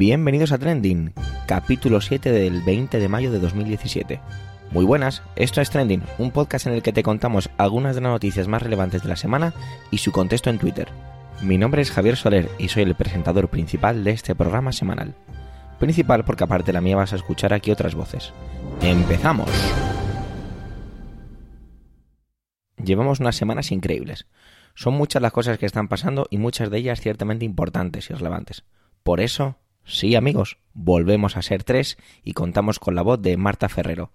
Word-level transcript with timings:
Bienvenidos 0.00 0.50
a 0.50 0.56
Trending, 0.56 1.12
capítulo 1.46 2.00
7 2.00 2.32
del 2.32 2.62
20 2.62 2.98
de 2.98 3.08
mayo 3.10 3.30
de 3.30 3.38
2017. 3.38 4.18
Muy 4.70 4.86
buenas, 4.86 5.22
esto 5.36 5.60
es 5.60 5.68
Trending, 5.68 6.02
un 6.16 6.30
podcast 6.30 6.66
en 6.66 6.72
el 6.72 6.82
que 6.82 6.94
te 6.94 7.02
contamos 7.02 7.50
algunas 7.58 7.94
de 7.94 8.00
las 8.00 8.10
noticias 8.10 8.48
más 8.48 8.62
relevantes 8.62 9.02
de 9.02 9.10
la 9.10 9.16
semana 9.16 9.52
y 9.90 9.98
su 9.98 10.10
contexto 10.10 10.48
en 10.48 10.58
Twitter. 10.58 10.88
Mi 11.42 11.58
nombre 11.58 11.82
es 11.82 11.90
Javier 11.90 12.16
Soler 12.16 12.48
y 12.58 12.68
soy 12.68 12.84
el 12.84 12.94
presentador 12.94 13.50
principal 13.50 14.02
de 14.02 14.12
este 14.12 14.34
programa 14.34 14.72
semanal. 14.72 15.14
Principal 15.78 16.24
porque 16.24 16.44
aparte 16.44 16.68
de 16.68 16.72
la 16.72 16.80
mía 16.80 16.96
vas 16.96 17.12
a 17.12 17.16
escuchar 17.16 17.52
aquí 17.52 17.70
otras 17.70 17.94
voces. 17.94 18.32
¡Empezamos! 18.80 19.50
Llevamos 22.82 23.20
unas 23.20 23.36
semanas 23.36 23.70
increíbles. 23.70 24.26
Son 24.74 24.94
muchas 24.94 25.20
las 25.20 25.32
cosas 25.32 25.58
que 25.58 25.66
están 25.66 25.88
pasando 25.88 26.26
y 26.30 26.38
muchas 26.38 26.70
de 26.70 26.78
ellas 26.78 27.02
ciertamente 27.02 27.44
importantes 27.44 28.08
y 28.08 28.14
relevantes. 28.14 28.64
Por 29.02 29.20
eso, 29.20 29.58
sí 29.84 30.14
amigos, 30.14 30.58
volvemos 30.72 31.36
a 31.36 31.42
ser 31.42 31.64
tres 31.64 31.98
y 32.22 32.32
contamos 32.32 32.78
con 32.78 32.94
la 32.94 33.02
voz 33.02 33.20
de 33.20 33.36
Marta 33.36 33.68
Ferrero. 33.68 34.10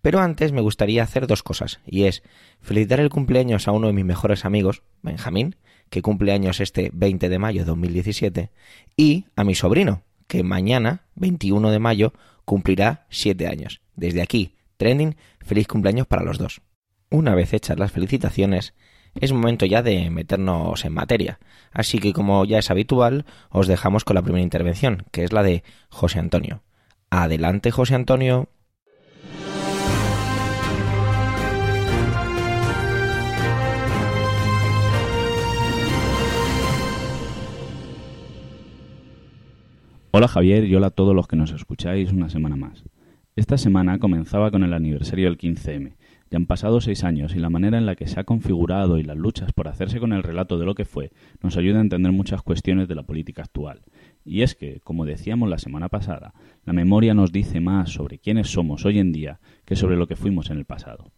Pero 0.00 0.20
antes 0.20 0.52
me 0.52 0.60
gustaría 0.60 1.02
hacer 1.02 1.26
dos 1.26 1.42
cosas, 1.42 1.80
y 1.86 2.04
es 2.04 2.22
felicitar 2.60 2.98
el 3.00 3.10
cumpleaños 3.10 3.68
a 3.68 3.72
uno 3.72 3.86
de 3.86 3.92
mis 3.92 4.04
mejores 4.04 4.44
amigos, 4.44 4.82
Benjamín, 5.00 5.56
que 5.90 6.02
cumple 6.02 6.32
años 6.32 6.60
este 6.60 6.90
20 6.92 7.28
de 7.28 7.38
mayo 7.38 7.60
de 7.60 7.66
2017, 7.66 8.50
y 8.96 9.26
a 9.36 9.44
mi 9.44 9.54
sobrino, 9.54 10.02
que 10.26 10.42
mañana, 10.42 11.02
21 11.14 11.70
de 11.70 11.78
mayo, 11.78 12.12
cumplirá 12.44 13.06
7 13.10 13.46
años. 13.46 13.80
Desde 13.94 14.22
aquí, 14.22 14.56
Trending, 14.76 15.16
feliz 15.40 15.68
cumpleaños 15.68 16.08
para 16.08 16.24
los 16.24 16.38
dos. 16.38 16.62
Una 17.10 17.34
vez 17.34 17.52
hechas 17.52 17.78
las 17.78 17.92
felicitaciones, 17.92 18.74
es 19.14 19.32
momento 19.32 19.66
ya 19.66 19.82
de 19.82 20.10
meternos 20.10 20.84
en 20.84 20.94
materia. 20.94 21.38
Así 21.72 21.98
que 21.98 22.12
como 22.12 22.44
ya 22.44 22.58
es 22.58 22.70
habitual, 22.70 23.24
os 23.50 23.66
dejamos 23.66 24.04
con 24.04 24.14
la 24.14 24.22
primera 24.22 24.42
intervención, 24.42 25.04
que 25.10 25.24
es 25.24 25.32
la 25.32 25.42
de 25.42 25.62
José 25.88 26.18
Antonio. 26.18 26.62
Adelante, 27.10 27.70
José 27.70 27.94
Antonio. 27.94 28.48
Hola 40.14 40.28
Javier 40.28 40.64
y 40.64 40.74
hola 40.74 40.88
a 40.88 40.90
todos 40.90 41.14
los 41.14 41.26
que 41.26 41.36
nos 41.36 41.52
escucháis 41.52 42.12
una 42.12 42.28
semana 42.28 42.54
más. 42.54 42.84
Esta 43.34 43.56
semana 43.56 43.98
comenzaba 43.98 44.50
con 44.50 44.62
el 44.62 44.74
aniversario 44.74 45.24
del 45.24 45.38
15M, 45.38 45.94
ya 46.32 46.38
han 46.38 46.46
pasado 46.46 46.80
seis 46.80 47.04
años 47.04 47.36
y 47.36 47.40
la 47.40 47.50
manera 47.50 47.76
en 47.76 47.84
la 47.84 47.94
que 47.94 48.06
se 48.06 48.18
ha 48.18 48.24
configurado 48.24 48.96
y 48.96 49.02
las 49.02 49.18
luchas 49.18 49.52
por 49.52 49.68
hacerse 49.68 50.00
con 50.00 50.14
el 50.14 50.22
relato 50.22 50.58
de 50.58 50.64
lo 50.64 50.74
que 50.74 50.86
fue 50.86 51.10
nos 51.42 51.58
ayuda 51.58 51.76
a 51.76 51.82
entender 51.82 52.10
muchas 52.10 52.40
cuestiones 52.40 52.88
de 52.88 52.94
la 52.94 53.02
política 53.02 53.42
actual. 53.42 53.82
Y 54.24 54.40
es 54.40 54.54
que, 54.54 54.80
como 54.80 55.04
decíamos 55.04 55.50
la 55.50 55.58
semana 55.58 55.90
pasada, 55.90 56.32
la 56.64 56.72
memoria 56.72 57.12
nos 57.12 57.32
dice 57.32 57.60
más 57.60 57.90
sobre 57.90 58.18
quiénes 58.18 58.48
somos 58.48 58.86
hoy 58.86 58.98
en 58.98 59.12
día 59.12 59.40
que 59.66 59.76
sobre 59.76 59.98
lo 59.98 60.06
que 60.06 60.16
fuimos 60.16 60.48
en 60.48 60.56
el 60.56 60.64
pasado. 60.64 61.12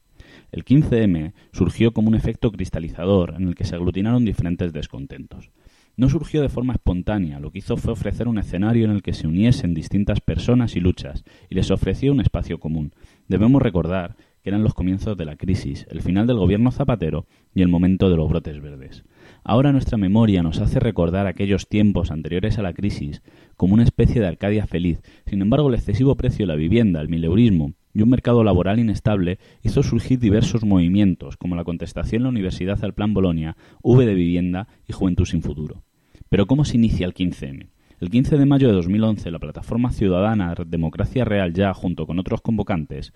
El 0.50 0.64
15M 0.64 1.32
surgió 1.52 1.92
como 1.92 2.08
un 2.08 2.16
efecto 2.16 2.50
cristalizador 2.50 3.34
en 3.38 3.46
el 3.46 3.54
que 3.54 3.64
se 3.64 3.76
aglutinaron 3.76 4.24
diferentes 4.24 4.72
descontentos. 4.72 5.52
No 5.96 6.08
surgió 6.08 6.42
de 6.42 6.48
forma 6.48 6.72
espontánea, 6.72 7.38
lo 7.38 7.52
que 7.52 7.60
hizo 7.60 7.76
fue 7.76 7.92
ofrecer 7.92 8.26
un 8.26 8.38
escenario 8.38 8.84
en 8.84 8.90
el 8.90 9.02
que 9.02 9.12
se 9.12 9.28
uniesen 9.28 9.74
distintas 9.74 10.20
personas 10.20 10.74
y 10.74 10.80
luchas, 10.80 11.22
y 11.48 11.54
les 11.54 11.70
ofreció 11.70 12.10
un 12.10 12.20
espacio 12.20 12.58
común. 12.58 12.92
Debemos 13.28 13.62
recordar 13.62 14.16
que 14.44 14.50
eran 14.50 14.62
los 14.62 14.74
comienzos 14.74 15.16
de 15.16 15.24
la 15.24 15.36
crisis, 15.36 15.86
el 15.90 16.02
final 16.02 16.26
del 16.26 16.36
gobierno 16.36 16.70
Zapatero 16.70 17.26
y 17.54 17.62
el 17.62 17.68
momento 17.68 18.10
de 18.10 18.16
los 18.18 18.28
brotes 18.28 18.60
verdes. 18.60 19.02
Ahora 19.42 19.72
nuestra 19.72 19.96
memoria 19.96 20.42
nos 20.42 20.60
hace 20.60 20.80
recordar 20.80 21.27
aquellos 21.27 21.66
tiempos 21.66 22.10
anteriores 22.10 22.58
a 22.58 22.62
la 22.62 22.74
crisis 22.74 23.22
como 23.56 23.72
una 23.72 23.84
especie 23.84 24.20
de 24.20 24.27
Arcadia 24.27 24.66
feliz. 24.66 25.00
Sin 25.24 25.40
embargo, 25.40 25.68
el 25.68 25.77
excesivo 25.77 26.14
precio 26.16 26.44
de 26.44 26.52
la 26.52 26.56
vivienda, 26.56 27.00
el 27.00 27.08
mileurismo 27.08 27.72
y 27.94 28.02
un 28.02 28.10
mercado 28.10 28.44
laboral 28.44 28.78
inestable 28.78 29.38
hizo 29.62 29.83
surgir 29.83 30.18
diversos 30.18 30.62
movimientos, 30.62 31.38
como 31.38 31.56
la 31.56 31.64
contestación 31.64 32.20
en 32.20 32.24
la 32.24 32.28
universidad 32.28 32.84
al 32.84 32.92
Plan 32.92 33.14
Bolonia, 33.14 33.56
V 33.83 34.04
de 34.04 34.14
Vivienda 34.14 34.68
y 34.86 34.92
Juventud 34.92 35.24
sin 35.24 35.40
Futuro. 35.40 35.84
Pero 36.28 36.46
¿cómo 36.46 36.66
se 36.66 36.77
inicia 36.77 37.06
el 37.06 37.14
15M? 37.14 37.68
El 38.00 38.10
15 38.10 38.36
de 38.36 38.44
mayo 38.44 38.68
de 38.68 38.74
2011, 38.74 39.30
la 39.30 39.38
plataforma 39.38 39.90
ciudadana 39.90 40.54
Democracia 40.66 41.24
Real 41.24 41.54
Ya, 41.54 41.72
junto 41.72 42.06
con 42.06 42.18
otros 42.18 42.42
convocantes, 42.42 43.14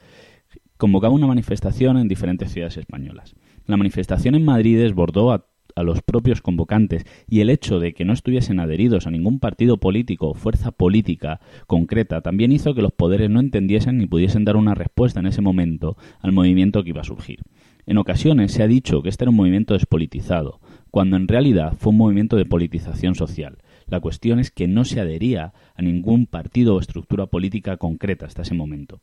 convocaba 0.78 1.12
una 1.12 1.26
manifestación 1.26 1.98
en 1.98 2.08
diferentes 2.08 2.52
ciudades 2.52 2.78
españolas. 2.78 3.34
La 3.66 3.76
manifestación 3.76 4.34
en 4.34 4.44
Madrid 4.44 4.78
desbordó 4.78 5.32
a, 5.32 5.44
los 5.76 6.02
propios 6.02 6.40
convocantes 6.40 7.04
y 7.28 7.38
el 7.38 7.50
hecho 7.50 7.78
de 7.78 7.92
que 7.94 8.04
no 8.04 8.12
estuviesen 8.12 8.58
adheridos 8.58 9.06
a 9.06 9.12
ningún 9.12 9.38
partido 9.38 9.76
político 9.76 10.28
o 10.28 10.34
fuerza 10.34 10.72
política 10.72 11.40
concreta 11.68 12.20
también 12.20 12.50
hizo 12.50 12.74
que 12.74 12.82
los 12.82 12.90
poderes 12.90 13.30
no 13.30 13.38
entendiesen 13.38 13.98
ni 13.98 14.06
pudiesen 14.06 14.44
dar 14.44 14.56
una 14.56 14.74
respuesta 14.74 15.20
en 15.20 15.26
ese 15.26 15.40
momento 15.40 15.96
al 16.20 16.32
movimiento 16.32 16.82
que 16.82 16.88
iba 16.88 17.02
a 17.02 17.04
surgir. 17.04 17.42
En 17.86 17.96
ocasiones 17.96 18.50
se 18.50 18.64
ha 18.64 18.66
dicho 18.66 19.02
que 19.02 19.08
este 19.08 19.22
era 19.22 19.30
un 19.30 19.36
movimiento 19.36 19.74
despolitizado, 19.74 20.58
cuando 20.90 21.16
en 21.16 21.28
realidad 21.28 21.74
fue 21.78 21.90
un 21.90 21.98
movimiento 21.98 22.36
de 22.36 22.44
politización 22.44 23.14
social. 23.14 23.58
La 23.88 24.00
cuestión 24.00 24.38
es 24.38 24.50
que 24.50 24.68
no 24.68 24.84
se 24.84 25.00
adhería 25.00 25.52
a 25.74 25.82
ningún 25.82 26.26
partido 26.26 26.76
o 26.76 26.80
estructura 26.80 27.26
política 27.26 27.76
concreta 27.76 28.26
hasta 28.26 28.42
ese 28.42 28.54
momento. 28.54 28.98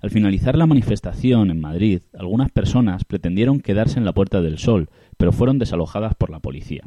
Al 0.00 0.10
finalizar 0.10 0.56
la 0.56 0.66
manifestación 0.66 1.50
en 1.50 1.60
Madrid, 1.60 2.02
algunas 2.12 2.50
personas 2.50 3.04
pretendieron 3.04 3.60
quedarse 3.60 3.98
en 3.98 4.04
la 4.04 4.12
Puerta 4.12 4.42
del 4.42 4.58
Sol, 4.58 4.90
pero 5.16 5.32
fueron 5.32 5.58
desalojadas 5.58 6.14
por 6.14 6.30
la 6.30 6.40
policía. 6.40 6.84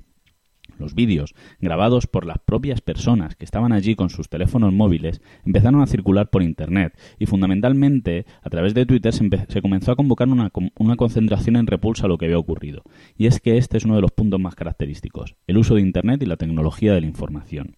Los 0.80 0.96
vídeos, 0.96 1.36
grabados 1.60 2.08
por 2.08 2.26
las 2.26 2.40
propias 2.40 2.82
personas 2.82 3.36
que 3.36 3.46
estaban 3.46 3.74
allí 3.74 3.96
con 3.96 4.10
sus 4.10 4.30
teléfonos 4.30 4.74
móviles, 4.74 5.22
empezaron 5.46 5.82
a 5.82 5.88
circular 5.88 6.30
por 6.30 6.42
Internet 6.42 6.98
y 7.20 7.26
fundamentalmente 7.26 8.26
a 8.42 8.50
través 8.50 8.74
de 8.74 8.86
Twitter 8.86 9.14
se, 9.14 9.62
comenzó 9.62 9.92
a 9.92 9.96
convocar 9.96 10.30
una, 10.30 10.52
una 10.78 10.96
concentración 10.96 11.58
en 11.58 11.68
repulsa 11.68 12.06
a 12.06 12.10
lo 12.10 12.18
que 12.18 12.26
había 12.26 12.40
ocurrido. 12.40 12.84
Y 13.18 13.28
es 13.28 13.40
que 13.40 13.58
este 13.58 13.78
es 13.78 13.86
uno 13.86 13.96
de 13.96 14.02
los 14.02 14.12
puntos 14.12 14.40
más 14.40 14.56
característicos, 14.56 15.36
el 15.48 15.58
uso 15.58 15.76
de 15.76 15.82
Internet 15.82 16.24
y 16.24 16.26
la 16.26 16.38
tecnología 16.38 16.94
de 16.94 17.02
la 17.02 17.08
información. 17.08 17.76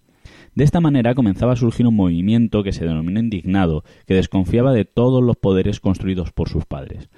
De 0.54 0.66
esta 0.66 0.82
manera 0.82 1.16
comenzaba 1.16 1.54
a 1.54 1.56
surgir 1.56 1.88
un 1.88 1.96
movimiento 1.96 2.62
que 2.62 2.74
se 2.74 2.84
denominó 2.84 3.22
indignado, 3.22 3.86
que 4.06 4.16
desconfiaba 4.16 4.74
de 4.74 4.84
todos 4.84 5.24
los 5.24 5.38
poderes 5.38 5.80
construidos 5.80 6.34
por 6.34 6.50
sus 6.50 6.66
padres. 6.66 7.10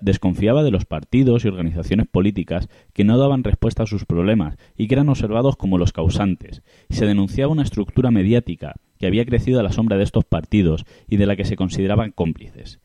desconfiaba 0.00 0.62
de 0.62 0.70
los 0.70 0.84
partidos 0.84 1.44
y 1.44 1.48
organizaciones 1.48 2.06
políticas 2.06 2.68
que 2.92 3.02
no 3.02 3.18
daban 3.18 3.42
respuesta 3.42 3.82
a 3.82 3.86
sus 3.86 4.04
problemas 4.04 4.58
y 4.76 4.86
que 4.86 4.94
eran 4.94 5.08
observados 5.08 5.56
como 5.56 5.76
los 5.76 5.92
causantes. 5.92 6.62
Y 6.88 6.94
se 6.94 7.04
denunciaba 7.04 7.50
una 7.50 7.64
estructura 7.64 8.12
mediática 8.12 8.76
que 9.00 9.08
había 9.08 9.26
crecido 9.26 9.58
a 9.58 9.64
la 9.64 9.72
sombra 9.72 9.96
de 9.96 10.04
estos 10.04 10.24
partidos 10.24 10.84
y 11.08 11.16
de 11.16 11.26
la 11.26 11.34
que 11.34 11.44
se 11.44 11.56
consideraban 11.56 12.12
cómplices. 12.12 12.78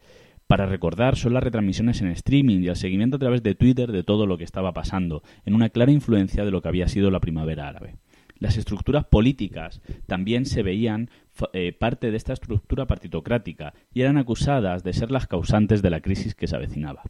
Para 0.47 0.65
recordar 0.65 1.17
son 1.17 1.35
las 1.35 1.43
retransmisiones 1.43 2.01
en 2.01 2.07
streaming 2.07 2.63
y 2.63 2.69
el 2.69 2.77
seguimiento 2.77 3.17
a 3.17 3.19
través 3.19 3.43
de 3.43 3.53
Twitter 3.53 3.91
de 3.91 4.01
todo 4.01 4.25
lo 4.25 4.39
que 4.39 4.43
estaba 4.43 4.73
pasando, 4.73 5.21
en 5.45 5.53
una 5.53 5.69
clara 5.69 5.91
influencia 5.91 6.45
de 6.45 6.51
lo 6.51 6.63
que 6.63 6.69
había 6.69 6.87
sido 6.87 7.11
la 7.11 7.19
primavera 7.19 7.67
árabe 7.67 7.97
las 8.39 8.57
estructuras 8.57 9.05
políticas 9.05 9.81
también 10.05 10.45
se 10.45 10.63
veían 10.63 11.09
eh, 11.53 11.73
parte 11.73 12.11
de 12.11 12.17
esta 12.17 12.33
estructura 12.33 12.87
partitocrática 12.87 13.73
y 13.93 14.01
eran 14.01 14.17
acusadas 14.17 14.83
de 14.83 14.93
ser 14.93 15.11
las 15.11 15.27
causantes 15.27 15.81
de 15.81 15.89
la 15.89 16.01
crisis 16.01 16.35
que 16.35 16.47
se 16.47 16.55
avecinaba. 16.55 17.03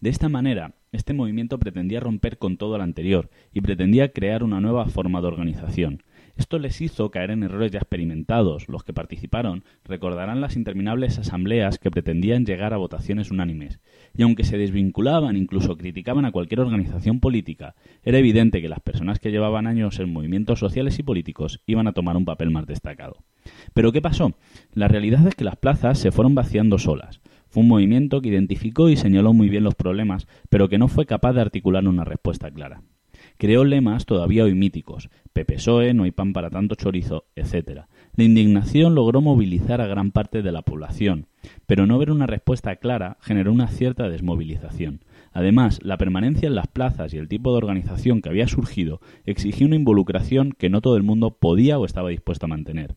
De 0.00 0.10
esta 0.10 0.28
manera, 0.28 0.74
este 0.92 1.14
movimiento 1.14 1.58
pretendía 1.58 2.00
romper 2.00 2.38
con 2.38 2.56
todo 2.56 2.78
lo 2.78 2.84
anterior 2.84 3.30
y 3.52 3.60
pretendía 3.60 4.12
crear 4.12 4.42
una 4.42 4.60
nueva 4.60 4.86
forma 4.86 5.20
de 5.20 5.26
organización, 5.26 6.02
esto 6.36 6.58
les 6.58 6.80
hizo 6.82 7.10
caer 7.10 7.30
en 7.30 7.42
errores 7.42 7.72
ya 7.72 7.78
experimentados. 7.78 8.68
Los 8.68 8.84
que 8.84 8.92
participaron 8.92 9.64
recordarán 9.84 10.40
las 10.40 10.56
interminables 10.56 11.18
asambleas 11.18 11.78
que 11.78 11.90
pretendían 11.90 12.44
llegar 12.44 12.74
a 12.74 12.76
votaciones 12.76 13.30
unánimes. 13.30 13.80
Y 14.14 14.22
aunque 14.22 14.44
se 14.44 14.58
desvinculaban, 14.58 15.36
incluso 15.36 15.76
criticaban 15.76 16.26
a 16.26 16.32
cualquier 16.32 16.60
organización 16.60 17.20
política, 17.20 17.74
era 18.02 18.18
evidente 18.18 18.60
que 18.60 18.68
las 18.68 18.80
personas 18.80 19.18
que 19.18 19.30
llevaban 19.30 19.66
años 19.66 19.98
en 19.98 20.12
movimientos 20.12 20.58
sociales 20.58 20.98
y 20.98 21.02
políticos 21.02 21.62
iban 21.66 21.86
a 21.86 21.92
tomar 21.92 22.16
un 22.16 22.26
papel 22.26 22.50
más 22.50 22.66
destacado. 22.66 23.16
Pero 23.72 23.92
¿qué 23.92 24.02
pasó? 24.02 24.34
La 24.74 24.88
realidad 24.88 25.26
es 25.26 25.34
que 25.34 25.44
las 25.44 25.56
plazas 25.56 25.98
se 25.98 26.12
fueron 26.12 26.34
vaciando 26.34 26.78
solas. 26.78 27.20
Fue 27.48 27.62
un 27.62 27.68
movimiento 27.68 28.20
que 28.20 28.28
identificó 28.28 28.90
y 28.90 28.96
señaló 28.96 29.32
muy 29.32 29.48
bien 29.48 29.64
los 29.64 29.74
problemas, 29.74 30.26
pero 30.50 30.68
que 30.68 30.78
no 30.78 30.88
fue 30.88 31.06
capaz 31.06 31.32
de 31.32 31.40
articular 31.40 31.86
una 31.88 32.04
respuesta 32.04 32.50
clara. 32.50 32.82
Creó 33.38 33.64
lemas 33.64 34.06
todavía 34.06 34.44
hoy 34.44 34.54
míticos, 34.54 35.10
PPSOE, 35.44 35.92
no 35.92 36.04
hay 36.04 36.12
pan 36.12 36.32
para 36.32 36.48
tanto 36.48 36.76
chorizo, 36.76 37.26
etc. 37.36 37.82
La 38.14 38.24
indignación 38.24 38.94
logró 38.94 39.20
movilizar 39.20 39.82
a 39.82 39.86
gran 39.86 40.10
parte 40.10 40.40
de 40.40 40.50
la 40.50 40.62
población, 40.62 41.26
pero 41.66 41.86
no 41.86 41.98
ver 41.98 42.10
una 42.10 42.26
respuesta 42.26 42.76
clara 42.76 43.18
generó 43.20 43.52
una 43.52 43.68
cierta 43.68 44.08
desmovilización. 44.08 45.00
Además, 45.32 45.80
la 45.82 45.98
permanencia 45.98 46.46
en 46.46 46.54
las 46.54 46.68
plazas 46.68 47.12
y 47.12 47.18
el 47.18 47.28
tipo 47.28 47.50
de 47.50 47.58
organización 47.58 48.22
que 48.22 48.30
había 48.30 48.48
surgido 48.48 49.02
exigía 49.26 49.66
una 49.66 49.76
involucración 49.76 50.54
que 50.56 50.70
no 50.70 50.80
todo 50.80 50.96
el 50.96 51.02
mundo 51.02 51.36
podía 51.38 51.78
o 51.78 51.84
estaba 51.84 52.08
dispuesto 52.08 52.46
a 52.46 52.48
mantener. 52.48 52.94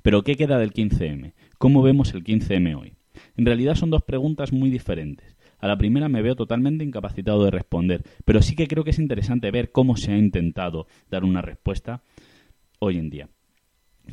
Pero 0.00 0.22
¿qué 0.22 0.36
queda 0.36 0.58
del 0.58 0.72
15M? 0.72 1.32
¿Cómo 1.58 1.82
vemos 1.82 2.14
el 2.14 2.22
15M 2.22 2.80
hoy? 2.80 2.92
En 3.36 3.46
realidad 3.46 3.74
son 3.74 3.90
dos 3.90 4.02
preguntas 4.02 4.52
muy 4.52 4.70
diferentes. 4.70 5.36
A 5.60 5.68
la 5.68 5.78
primera 5.78 6.08
me 6.08 6.22
veo 6.22 6.36
totalmente 6.36 6.84
incapacitado 6.84 7.44
de 7.44 7.50
responder, 7.50 8.04
pero 8.24 8.42
sí 8.42 8.56
que 8.56 8.66
creo 8.66 8.84
que 8.84 8.90
es 8.90 8.98
interesante 8.98 9.50
ver 9.50 9.72
cómo 9.72 9.96
se 9.96 10.12
ha 10.12 10.18
intentado 10.18 10.86
dar 11.10 11.24
una 11.24 11.42
respuesta 11.42 12.02
hoy 12.78 12.98
en 12.98 13.10
día. 13.10 13.28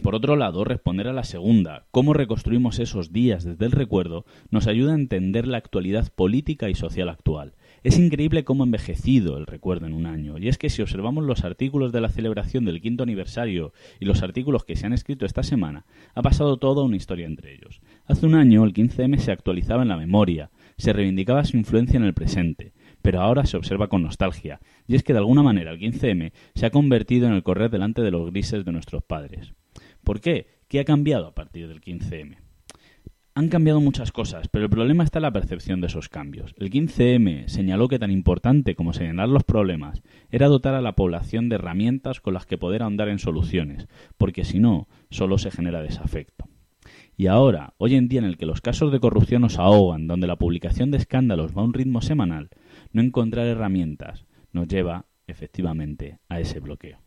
Por 0.01 0.13
otro 0.13 0.35
lado, 0.35 0.63
responder 0.63 1.07
a 1.07 1.13
la 1.13 1.23
segunda, 1.23 1.88
cómo 1.91 2.13
reconstruimos 2.13 2.77
esos 2.79 3.11
días 3.11 3.44
desde 3.44 3.65
el 3.65 3.71
recuerdo, 3.71 4.25
nos 4.51 4.67
ayuda 4.67 4.91
a 4.91 4.95
entender 4.95 5.47
la 5.47 5.57
actualidad 5.57 6.11
política 6.13 6.69
y 6.69 6.75
social 6.75 7.09
actual. 7.09 7.55
Es 7.83 7.97
increíble 7.97 8.44
cómo 8.44 8.63
ha 8.63 8.67
envejecido 8.67 9.38
el 9.38 9.47
recuerdo 9.47 9.88
en 9.88 9.94
un 9.94 10.05
año, 10.05 10.38
y 10.38 10.49
es 10.49 10.57
que 10.57 10.69
si 10.69 10.81
observamos 10.81 11.23
los 11.23 11.44
artículos 11.44 11.91
de 11.91 12.01
la 12.01 12.09
celebración 12.09 12.63
del 12.65 12.81
quinto 12.81 13.03
aniversario 13.03 13.73
y 13.99 14.05
los 14.05 14.21
artículos 14.21 14.65
que 14.65 14.75
se 14.75 14.85
han 14.85 14.94
escrito 14.94 15.25
esta 15.25 15.44
semana, 15.44 15.85
ha 16.13 16.21
pasado 16.21 16.57
toda 16.57 16.83
una 16.83 16.97
historia 16.97 17.25
entre 17.25 17.55
ellos. 17.55 17.81
Hace 18.05 18.25
un 18.25 18.35
año 18.35 18.63
el 18.65 18.73
15M 18.73 19.17
se 19.17 19.31
actualizaba 19.31 19.81
en 19.81 19.89
la 19.89 19.97
memoria, 19.97 20.51
se 20.77 20.94
reivindicaba 20.94 21.44
su 21.45 21.57
influencia 21.57 21.97
en 21.97 22.03
el 22.03 22.13
presente, 22.13 22.74
pero 23.01 23.21
ahora 23.21 23.45
se 23.45 23.57
observa 23.57 23.88
con 23.88 24.03
nostalgia, 24.03 24.59
y 24.88 24.95
es 24.95 25.03
que 25.03 25.13
de 25.13 25.19
alguna 25.19 25.44
manera 25.44 25.71
el 25.71 25.79
15M 25.79 26.31
se 26.56 26.65
ha 26.65 26.71
convertido 26.71 27.27
en 27.27 27.33
el 27.33 27.44
correr 27.44 27.69
delante 27.69 28.01
de 28.01 28.12
los 28.12 28.29
grises 28.31 28.65
de 28.65 28.71
nuestros 28.71 29.03
padres. 29.03 29.53
¿Por 30.03 30.21
qué? 30.21 30.47
¿Qué 30.68 30.79
ha 30.79 30.85
cambiado 30.85 31.27
a 31.27 31.35
partir 31.35 31.68
del 31.68 31.81
15M? 31.81 32.38
Han 33.35 33.50
cambiado 33.50 33.79
muchas 33.79 34.12
cosas, 34.12 34.47
pero 34.47 34.65
el 34.65 34.71
problema 34.71 35.03
está 35.03 35.19
en 35.19 35.24
la 35.24 35.31
percepción 35.31 35.79
de 35.79 35.88
esos 35.88 36.09
cambios. 36.09 36.56
El 36.57 36.71
15M 36.71 37.47
señaló 37.47 37.88
que 37.88 38.00
tan 38.00 38.09
importante 38.09 38.73
como 38.73 38.94
señalar 38.94 39.30
los 39.30 39.44
problemas 39.44 40.01
era 40.31 40.47
dotar 40.47 40.73
a 40.73 40.81
la 40.81 40.95
población 40.95 41.47
de 41.47 41.56
herramientas 41.56 42.19
con 42.19 42.33
las 42.33 42.47
que 42.47 42.57
poder 42.57 42.81
ahondar 42.81 43.09
en 43.09 43.19
soluciones, 43.19 43.88
porque 44.18 44.44
si 44.44 44.59
no, 44.59 44.88
solo 45.12 45.38
se 45.38 45.51
genera 45.51 45.83
desafecto. 45.83 46.50
Y 47.19 47.25
ahora, 47.25 47.74
hoy 47.80 47.96
en 47.96 48.08
día 48.08 48.19
en 48.19 48.25
el 48.25 48.38
que 48.38 48.46
los 48.46 48.62
casos 48.62 48.92
de 48.92 49.00
corrupción 49.00 49.42
nos 49.42 49.58
ahogan, 49.58 50.06
donde 50.06 50.28
la 50.28 50.36
publicación 50.36 50.92
de 50.92 50.98
escándalos 50.98 51.58
va 51.58 51.64
a 51.64 51.66
un 51.66 51.74
ritmo 51.74 52.00
semanal, 52.00 52.52
no 52.92 53.02
encontrar 53.02 53.48
herramientas 53.48 54.25
nos 54.52 54.68
lleva, 54.68 55.08
efectivamente, 55.25 56.19
a 56.30 56.40
ese 56.40 56.60
bloqueo. 56.60 57.00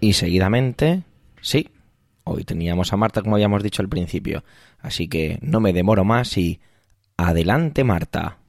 Y 0.00 0.14
seguidamente, 0.14 1.04
sí, 1.40 1.68
hoy 2.24 2.42
teníamos 2.42 2.92
a 2.92 2.96
Marta 2.96 3.22
como 3.22 3.36
habíamos 3.36 3.62
dicho 3.62 3.82
al 3.82 3.88
principio, 3.88 4.42
así 4.80 5.06
que 5.06 5.38
no 5.42 5.60
me 5.60 5.72
demoro 5.72 6.04
más 6.04 6.36
y... 6.36 6.58
Adelante 7.18 7.82
Marta. 7.82 8.40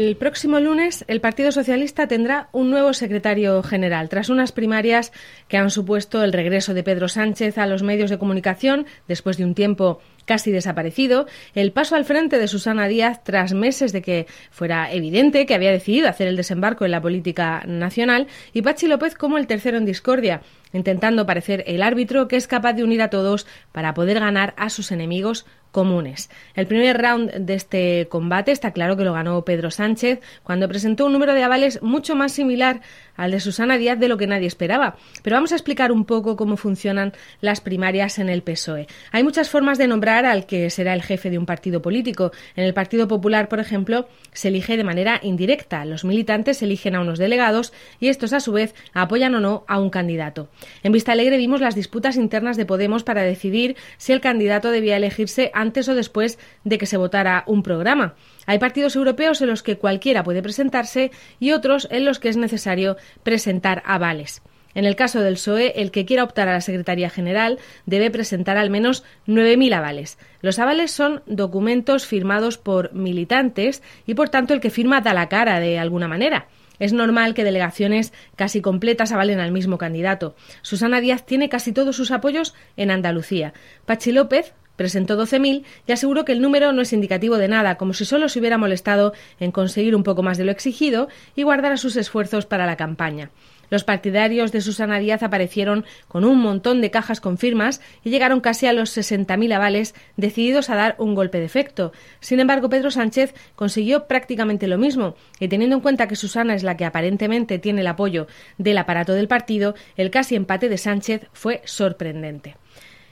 El 0.00 0.16
próximo 0.16 0.60
lunes 0.60 1.04
el 1.08 1.20
Partido 1.20 1.52
Socialista 1.52 2.08
tendrá 2.08 2.48
un 2.52 2.70
nuevo 2.70 2.94
secretario 2.94 3.62
general, 3.62 4.08
tras 4.08 4.30
unas 4.30 4.50
primarias 4.50 5.12
que 5.46 5.58
han 5.58 5.68
supuesto 5.68 6.24
el 6.24 6.32
regreso 6.32 6.72
de 6.72 6.82
Pedro 6.82 7.06
Sánchez 7.06 7.58
a 7.58 7.66
los 7.66 7.82
medios 7.82 8.08
de 8.08 8.16
comunicación 8.16 8.86
después 9.08 9.36
de 9.36 9.44
un 9.44 9.54
tiempo 9.54 10.00
casi 10.24 10.52
desaparecido, 10.52 11.26
el 11.54 11.72
paso 11.72 11.96
al 11.96 12.06
frente 12.06 12.38
de 12.38 12.48
Susana 12.48 12.88
Díaz 12.88 13.22
tras 13.24 13.52
meses 13.52 13.92
de 13.92 14.00
que 14.00 14.26
fuera 14.50 14.90
evidente 14.90 15.44
que 15.44 15.54
había 15.54 15.70
decidido 15.70 16.08
hacer 16.08 16.28
el 16.28 16.36
desembarco 16.36 16.86
en 16.86 16.92
la 16.92 17.02
política 17.02 17.62
nacional 17.66 18.26
y 18.54 18.62
Pachi 18.62 18.86
López 18.86 19.14
como 19.14 19.36
el 19.36 19.46
tercero 19.46 19.76
en 19.76 19.84
discordia, 19.84 20.40
intentando 20.72 21.26
parecer 21.26 21.64
el 21.66 21.82
árbitro 21.82 22.28
que 22.28 22.36
es 22.36 22.46
capaz 22.46 22.74
de 22.74 22.84
unir 22.84 23.02
a 23.02 23.10
todos 23.10 23.46
para 23.72 23.94
poder 23.94 24.20
ganar 24.20 24.54
a 24.56 24.70
sus 24.70 24.92
enemigos 24.92 25.46
comunes. 25.70 26.30
El 26.54 26.66
primer 26.66 27.00
round 27.00 27.30
de 27.32 27.54
este 27.54 28.08
combate 28.08 28.52
está 28.52 28.72
claro 28.72 28.96
que 28.96 29.04
lo 29.04 29.12
ganó 29.12 29.44
Pedro 29.44 29.70
Sánchez 29.70 30.20
cuando 30.42 30.68
presentó 30.68 31.06
un 31.06 31.12
número 31.12 31.34
de 31.34 31.42
avales 31.42 31.80
mucho 31.82 32.14
más 32.14 32.32
similar 32.32 32.80
al 33.16 33.30
de 33.30 33.40
Susana 33.40 33.76
Díaz 33.76 33.98
de 33.98 34.08
lo 34.08 34.16
que 34.16 34.26
nadie 34.26 34.46
esperaba. 34.46 34.96
Pero 35.22 35.36
vamos 35.36 35.52
a 35.52 35.54
explicar 35.54 35.92
un 35.92 36.04
poco 36.04 36.36
cómo 36.36 36.56
funcionan 36.56 37.12
las 37.40 37.60
primarias 37.60 38.18
en 38.18 38.28
el 38.30 38.42
PSOE. 38.42 38.86
Hay 39.12 39.22
muchas 39.22 39.50
formas 39.50 39.78
de 39.78 39.86
nombrar 39.86 40.24
al 40.24 40.46
que 40.46 40.70
será 40.70 40.94
el 40.94 41.02
jefe 41.02 41.30
de 41.30 41.38
un 41.38 41.46
partido 41.46 41.82
político. 41.82 42.32
En 42.56 42.64
el 42.64 42.74
Partido 42.74 43.08
Popular, 43.08 43.48
por 43.48 43.60
ejemplo, 43.60 44.08
se 44.32 44.48
elige 44.48 44.76
de 44.76 44.84
manera 44.84 45.20
indirecta. 45.22 45.84
Los 45.84 46.04
militantes 46.04 46.62
eligen 46.62 46.94
a 46.94 47.00
unos 47.00 47.18
delegados 47.18 47.72
y 48.00 48.08
estos, 48.08 48.32
a 48.32 48.40
su 48.40 48.52
vez, 48.52 48.74
apoyan 48.94 49.34
o 49.34 49.40
no 49.40 49.64
a 49.68 49.78
un 49.78 49.90
candidato. 49.90 50.48
En 50.82 50.92
Vista 50.92 51.12
Alegre 51.12 51.36
vimos 51.36 51.60
las 51.60 51.74
disputas 51.74 52.16
internas 52.16 52.56
de 52.56 52.66
Podemos 52.66 53.04
para 53.04 53.22
decidir 53.22 53.76
si 53.96 54.12
el 54.12 54.20
candidato 54.20 54.70
debía 54.70 54.96
elegirse 54.96 55.50
antes 55.54 55.88
o 55.88 55.94
después 55.94 56.38
de 56.64 56.78
que 56.78 56.86
se 56.86 56.96
votara 56.96 57.44
un 57.46 57.62
programa. 57.62 58.14
Hay 58.46 58.58
partidos 58.58 58.96
europeos 58.96 59.40
en 59.42 59.48
los 59.48 59.62
que 59.62 59.78
cualquiera 59.78 60.24
puede 60.24 60.42
presentarse 60.42 61.10
y 61.38 61.52
otros 61.52 61.88
en 61.90 62.04
los 62.04 62.18
que 62.18 62.28
es 62.28 62.36
necesario 62.36 62.96
presentar 63.22 63.82
avales. 63.86 64.42
En 64.74 64.84
el 64.84 64.96
caso 64.96 65.20
del 65.20 65.34
PSOE, 65.34 65.80
el 65.80 65.90
que 65.90 66.04
quiera 66.04 66.22
optar 66.22 66.48
a 66.48 66.52
la 66.52 66.60
Secretaría 66.60 67.10
General 67.10 67.58
debe 67.86 68.10
presentar 68.10 68.56
al 68.56 68.70
menos 68.70 69.02
9.000 69.26 69.74
avales. 69.74 70.18
Los 70.42 70.58
avales 70.58 70.92
son 70.92 71.22
documentos 71.26 72.06
firmados 72.06 72.56
por 72.56 72.92
militantes 72.92 73.82
y, 74.06 74.14
por 74.14 74.28
tanto, 74.28 74.54
el 74.54 74.60
que 74.60 74.70
firma 74.70 75.00
da 75.00 75.12
la 75.12 75.28
cara 75.28 75.58
de 75.58 75.78
alguna 75.78 76.06
manera. 76.06 76.46
Es 76.80 76.92
normal 76.92 77.34
que 77.34 77.44
delegaciones 77.44 78.12
casi 78.34 78.60
completas 78.60 79.12
avalen 79.12 79.38
al 79.38 79.52
mismo 79.52 79.78
candidato. 79.78 80.34
Susana 80.62 81.00
Díaz 81.00 81.24
tiene 81.24 81.48
casi 81.48 81.72
todos 81.72 81.94
sus 81.94 82.10
apoyos 82.10 82.54
en 82.76 82.90
Andalucía. 82.90 83.54
Pachi 83.86 84.10
López 84.10 84.54
presentó 84.74 85.20
12.000 85.22 85.64
y 85.86 85.92
aseguró 85.92 86.24
que 86.24 86.32
el 86.32 86.40
número 86.40 86.72
no 86.72 86.80
es 86.80 86.94
indicativo 86.94 87.36
de 87.36 87.48
nada, 87.48 87.76
como 87.76 87.92
si 87.92 88.06
solo 88.06 88.30
se 88.30 88.38
hubiera 88.38 88.56
molestado 88.56 89.12
en 89.38 89.52
conseguir 89.52 89.94
un 89.94 90.02
poco 90.02 90.22
más 90.22 90.38
de 90.38 90.44
lo 90.44 90.52
exigido 90.52 91.08
y 91.36 91.42
guardara 91.42 91.76
sus 91.76 91.96
esfuerzos 91.96 92.46
para 92.46 92.64
la 92.64 92.78
campaña. 92.78 93.30
Los 93.70 93.84
partidarios 93.84 94.52
de 94.52 94.60
Susana 94.60 94.98
Díaz 94.98 95.22
aparecieron 95.22 95.84
con 96.08 96.24
un 96.24 96.38
montón 96.38 96.80
de 96.80 96.90
cajas 96.90 97.20
con 97.20 97.38
firmas 97.38 97.80
y 98.04 98.10
llegaron 98.10 98.40
casi 98.40 98.66
a 98.66 98.72
los 98.72 98.96
60.000 98.96 99.54
avales 99.54 99.94
decididos 100.16 100.68
a 100.68 100.76
dar 100.76 100.96
un 100.98 101.14
golpe 101.14 101.38
de 101.38 101.46
efecto. 101.46 101.92
Sin 102.20 102.40
embargo, 102.40 102.68
Pedro 102.68 102.90
Sánchez 102.90 103.34
consiguió 103.54 104.06
prácticamente 104.06 104.66
lo 104.66 104.76
mismo 104.76 105.14
y 105.38 105.48
teniendo 105.48 105.76
en 105.76 105.82
cuenta 105.82 106.08
que 106.08 106.16
Susana 106.16 106.54
es 106.54 106.62
la 106.62 106.76
que 106.76 106.84
aparentemente 106.84 107.58
tiene 107.58 107.80
el 107.80 107.86
apoyo 107.86 108.26
del 108.58 108.78
aparato 108.78 109.14
del 109.14 109.28
partido, 109.28 109.74
el 109.96 110.10
casi 110.10 110.34
empate 110.34 110.68
de 110.68 110.78
Sánchez 110.78 111.28
fue 111.32 111.62
sorprendente. 111.64 112.56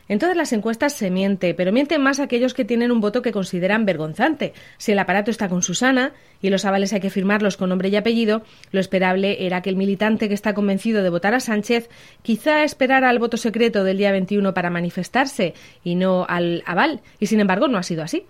En 0.09 0.19
todas 0.19 0.37
las 0.37 0.53
encuestas 0.53 0.95
se 0.95 1.11
miente, 1.11 1.53
pero 1.55 1.71
mienten 1.71 2.03
más 2.03 2.19
aquellos 2.19 2.55
que 2.55 2.65
tienen 2.65 2.91
un 2.91 3.01
voto 3.01 3.21
que 3.21 3.33
consideran 3.33 3.85
vergonzante. 3.85 4.55
Si 4.79 4.93
el 4.93 4.99
aparato 4.99 5.31
está 5.31 5.49
con 5.49 5.63
Susana 5.63 6.13
y 6.41 6.49
los 6.49 6.65
avales 6.65 6.93
hay 6.93 7.01
que 7.01 7.11
firmarlos 7.11 7.59
con 7.59 7.69
nombre 7.69 7.91
y 7.91 7.97
apellido, 7.97 8.43
lo 8.73 8.81
esperable 8.81 9.45
era 9.47 9.61
que 9.61 9.71
el 9.71 9.77
militante 9.77 10.29
que 10.29 10.35
está 10.35 10.55
convencido 10.55 11.03
de 11.03 11.11
votar 11.11 11.35
a 11.35 11.41
Sánchez 11.41 11.91
quizá 12.23 12.65
esperara 12.65 13.11
al 13.11 13.19
voto 13.19 13.37
secreto 13.37 13.85
del 13.85 13.99
día 13.99 14.13
21 14.13 14.55
para 14.55 14.71
manifestarse 14.71 15.53
y 15.85 15.95
no 15.95 16.25
al 16.29 16.63
aval, 16.65 17.03
y 17.21 17.27
sin 17.27 17.41
embargo 17.41 17.69
no 17.69 17.77
ha 17.77 17.83
sido 17.83 18.03
así. 18.03 18.25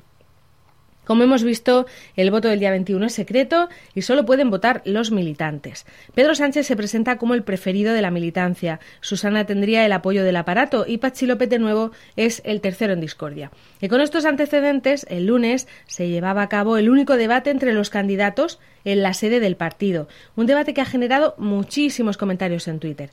Como 1.08 1.22
hemos 1.22 1.42
visto, 1.42 1.86
el 2.16 2.30
voto 2.30 2.48
del 2.48 2.60
día 2.60 2.70
21 2.70 3.06
es 3.06 3.14
secreto 3.14 3.70
y 3.94 4.02
solo 4.02 4.26
pueden 4.26 4.50
votar 4.50 4.82
los 4.84 5.10
militantes. 5.10 5.86
Pedro 6.14 6.34
Sánchez 6.34 6.66
se 6.66 6.76
presenta 6.76 7.16
como 7.16 7.32
el 7.32 7.44
preferido 7.44 7.94
de 7.94 8.02
la 8.02 8.10
militancia. 8.10 8.78
Susana 9.00 9.46
tendría 9.46 9.86
el 9.86 9.92
apoyo 9.92 10.22
del 10.22 10.36
aparato 10.36 10.84
y 10.86 10.98
Pachi 10.98 11.24
de 11.26 11.58
nuevo 11.58 11.92
es 12.16 12.42
el 12.44 12.60
tercero 12.60 12.92
en 12.92 13.00
discordia. 13.00 13.50
Y 13.80 13.88
con 13.88 14.02
estos 14.02 14.26
antecedentes, 14.26 15.06
el 15.08 15.24
lunes 15.24 15.66
se 15.86 16.10
llevaba 16.10 16.42
a 16.42 16.50
cabo 16.50 16.76
el 16.76 16.90
único 16.90 17.16
debate 17.16 17.48
entre 17.48 17.72
los 17.72 17.88
candidatos 17.88 18.58
en 18.84 19.02
la 19.02 19.14
sede 19.14 19.40
del 19.40 19.56
partido. 19.56 20.08
Un 20.36 20.44
debate 20.44 20.74
que 20.74 20.82
ha 20.82 20.84
generado 20.84 21.34
muchísimos 21.38 22.18
comentarios 22.18 22.68
en 22.68 22.80
Twitter. 22.80 23.08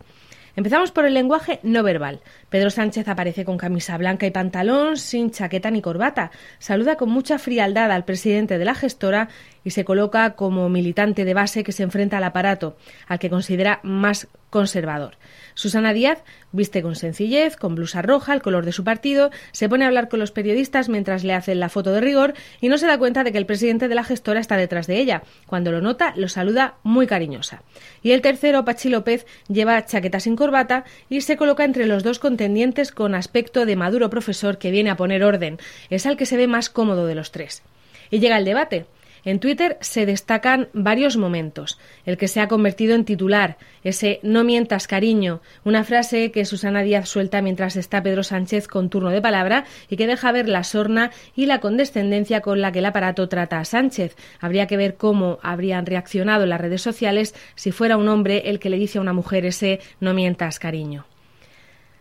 Empezamos 0.55 0.91
por 0.91 1.05
el 1.05 1.13
lenguaje 1.13 1.59
no 1.63 1.83
verbal. 1.83 2.21
Pedro 2.49 2.69
Sánchez 2.69 3.07
aparece 3.09 3.43
con 3.43 3.57
camisa 3.57 3.97
blanca 3.97 4.25
y 4.25 4.31
pantalón, 4.31 4.95
sin 4.95 5.31
chaqueta 5.31 5.69
ni 5.69 5.81
corbata. 5.81 6.31
Saluda 6.59 6.95
con 6.95 7.09
mucha 7.09 7.37
frialdad 7.39 7.91
al 7.91 8.05
presidente 8.05 8.57
de 8.57 8.63
la 8.65 8.73
gestora 8.73 9.27
y 9.65 9.71
se 9.71 9.83
coloca 9.83 10.35
como 10.35 10.69
militante 10.69 11.25
de 11.25 11.33
base 11.33 11.63
que 11.63 11.73
se 11.73 11.83
enfrenta 11.83 12.17
al 12.17 12.23
aparato, 12.23 12.77
al 13.07 13.19
que 13.19 13.29
considera 13.29 13.81
más 13.83 14.29
conservador. 14.49 15.17
Susana 15.55 15.91
Díaz 15.91 16.23
viste 16.55 16.81
con 16.81 16.95
sencillez, 16.95 17.55
con 17.55 17.75
blusa 17.75 18.01
roja, 18.01 18.33
el 18.33 18.41
color 18.41 18.65
de 18.65 18.71
su 18.71 18.83
partido, 18.83 19.31
se 19.51 19.69
pone 19.69 19.85
a 19.85 19.87
hablar 19.87 20.09
con 20.09 20.19
los 20.19 20.31
periodistas 20.31 20.89
mientras 20.89 21.23
le 21.23 21.33
hacen 21.33 21.59
la 21.59 21.69
foto 21.69 21.91
de 21.91 22.01
rigor 22.01 22.33
y 22.61 22.69
no 22.69 22.77
se 22.77 22.87
da 22.87 22.97
cuenta 22.97 23.23
de 23.23 23.31
que 23.31 23.37
el 23.37 23.45
presidente 23.45 23.87
de 23.87 23.95
la 23.95 24.03
gestora 24.03 24.39
está 24.39 24.57
detrás 24.57 24.87
de 24.87 24.99
ella. 24.99 25.23
Cuando 25.45 25.71
lo 25.71 25.81
nota, 25.81 26.13
lo 26.15 26.29
saluda 26.29 26.75
muy 26.83 27.07
cariñosa. 27.07 27.63
Y 28.01 28.11
el 28.11 28.21
tercero, 28.21 28.65
Pachi 28.65 28.89
López, 28.89 29.25
lleva 29.47 29.85
chaqueta 29.85 30.19
sin 30.19 30.35
corbata 30.35 30.85
y 31.09 31.21
se 31.21 31.37
coloca 31.37 31.63
entre 31.63 31.87
los 31.87 32.03
dos 32.03 32.19
contendientes 32.19 32.91
con 32.91 33.15
aspecto 33.15 33.65
de 33.65 33.75
maduro 33.75 34.09
profesor 34.09 34.57
que 34.57 34.71
viene 34.71 34.89
a 34.89 34.97
poner 34.97 35.23
orden. 35.23 35.57
Es 35.89 36.05
al 36.05 36.17
que 36.17 36.25
se 36.25 36.37
ve 36.37 36.47
más 36.47 36.69
cómodo 36.69 37.05
de 37.05 37.15
los 37.15 37.31
tres. 37.31 37.63
Y 38.09 38.19
llega 38.19 38.37
el 38.37 38.45
debate. 38.45 38.85
En 39.25 39.39
Twitter 39.39 39.77
se 39.81 40.05
destacan 40.05 40.69
varios 40.71 41.17
momentos. 41.17 41.79
El 42.05 42.17
que 42.17 42.27
se 42.27 42.39
ha 42.39 42.47
convertido 42.47 42.93
en 42.93 43.05
titular, 43.05 43.57
ese 43.83 44.19
no 44.21 44.43
mientas 44.43 44.87
cariño, 44.87 45.41
una 45.63 45.83
frase 45.83 46.31
que 46.31 46.45
Susana 46.45 46.83
Díaz 46.83 47.09
suelta 47.09 47.41
mientras 47.41 47.75
está 47.75 48.03
Pedro 48.03 48.23
Sánchez 48.23 48.67
con 48.67 48.91
turno 48.91 49.09
de 49.09 49.23
palabra 49.23 49.65
y 49.89 49.97
que 49.97 50.05
deja 50.05 50.31
ver 50.31 50.47
la 50.47 50.63
sorna 50.63 51.09
y 51.35 51.47
la 51.47 51.59
condescendencia 51.59 52.41
con 52.41 52.61
la 52.61 52.71
que 52.71 52.79
el 52.79 52.85
aparato 52.85 53.27
trata 53.27 53.59
a 53.59 53.65
Sánchez. 53.65 54.15
Habría 54.39 54.67
que 54.67 54.77
ver 54.77 54.95
cómo 54.95 55.39
habrían 55.41 55.87
reaccionado 55.87 56.45
las 56.45 56.61
redes 56.61 56.83
sociales 56.83 57.33
si 57.55 57.71
fuera 57.71 57.97
un 57.97 58.07
hombre 58.07 58.43
el 58.45 58.59
que 58.59 58.69
le 58.69 58.77
dice 58.77 58.99
a 58.99 59.01
una 59.01 59.13
mujer 59.13 59.45
ese 59.45 59.79
no 59.99 60.13
mientas 60.13 60.59
cariño. 60.59 61.05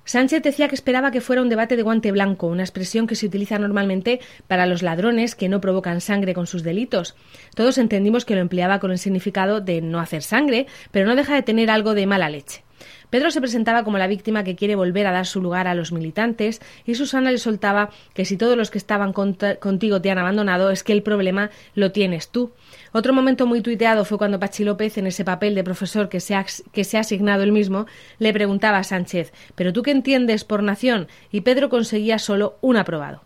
Sánchez 0.05 0.43
decía 0.43 0.69
que 0.69 0.75
esperaba 0.75 1.11
que 1.11 1.23
fuera 1.23 1.41
un 1.41 1.49
debate 1.49 1.77
de 1.77 1.83
guante 1.83 2.13
blanco, 2.13 2.47
una 2.47 2.63
expresión 2.63 3.07
que 3.07 3.17
se 3.17 3.27
utiliza 3.27 3.59
normalmente 3.59 4.21
para 4.47 4.67
los 4.67 4.83
ladrones 4.83 5.35
que 5.35 5.49
no 5.49 5.63
provocan 5.63 6.03
sangre 6.03 6.35
con 6.35 6.47
sus 6.47 6.63
delitos. 6.63 7.17
Todos 7.55 7.79
entendimos 7.79 8.25
que 8.25 8.35
lo 8.35 8.43
empleaba 8.43 8.81
con 8.81 8.91
el 8.91 8.99
significado 8.99 9.61
de 9.61 9.81
no 9.81 10.01
hacer 10.01 10.23
sangre, 10.23 10.67
pero 10.91 11.07
no 11.07 11.17
deja 11.17 11.35
de 11.35 11.43
tener 11.43 11.71
algo 11.71 11.95
de 11.95 12.07
mala 12.07 12.29
leche. 12.29 12.65
Pedro 13.09 13.31
se 13.31 13.41
presentaba 13.41 13.85
como 13.85 13.97
la 13.97 14.07
víctima 14.07 14.45
que 14.45 14.57
quiere 14.57 14.75
volver 14.75 15.07
a 15.07 15.13
dar 15.13 15.25
su 15.25 15.41
lugar 15.41 15.69
a 15.69 15.75
los 15.75 15.93
militantes 15.93 16.61
y 16.85 16.97
Susana 16.97 17.31
le 17.31 17.39
soltaba 17.39 17.91
que 18.13 18.25
si 18.25 18.37
todos 18.37 18.57
los 18.57 18.71
que 18.71 18.79
estaban 18.79 19.13
contigo 19.13 20.03
te 20.03 20.11
han 20.11 20.19
abandonado 20.19 20.71
es 20.71 20.83
que 20.83 20.93
el 20.93 21.03
problema 21.03 21.51
lo 21.75 21.93
tienes 21.93 22.29
tú. 22.29 22.53
Otro 22.97 23.13
momento 23.13 23.49
muy 23.49 23.61
tuiteado 23.61 24.05
fue 24.05 24.19
cuando 24.19 24.39
Pachi 24.39 24.63
López, 24.63 24.99
en 24.99 25.09
ese 25.09 25.25
papel 25.25 25.57
de 25.57 25.65
profesor 25.65 26.09
que 26.09 26.21
se, 26.21 26.37
ha, 26.37 26.47
que 26.71 26.85
se 26.85 26.97
ha 26.97 27.01
asignado 27.01 27.43
él 27.43 27.51
mismo, 27.51 27.87
le 28.21 28.33
preguntaba 28.33 28.79
a 28.79 28.85
Sánchez 28.85 29.33
¿Pero 29.57 29.73
tú 29.73 29.83
qué 29.83 29.91
entiendes 29.91 30.45
por 30.45 30.63
nación? 30.63 31.09
y 31.33 31.41
Pedro 31.41 31.69
conseguía 31.69 32.21
solo 32.21 32.57
un 32.61 32.77
aprobado. 32.77 33.23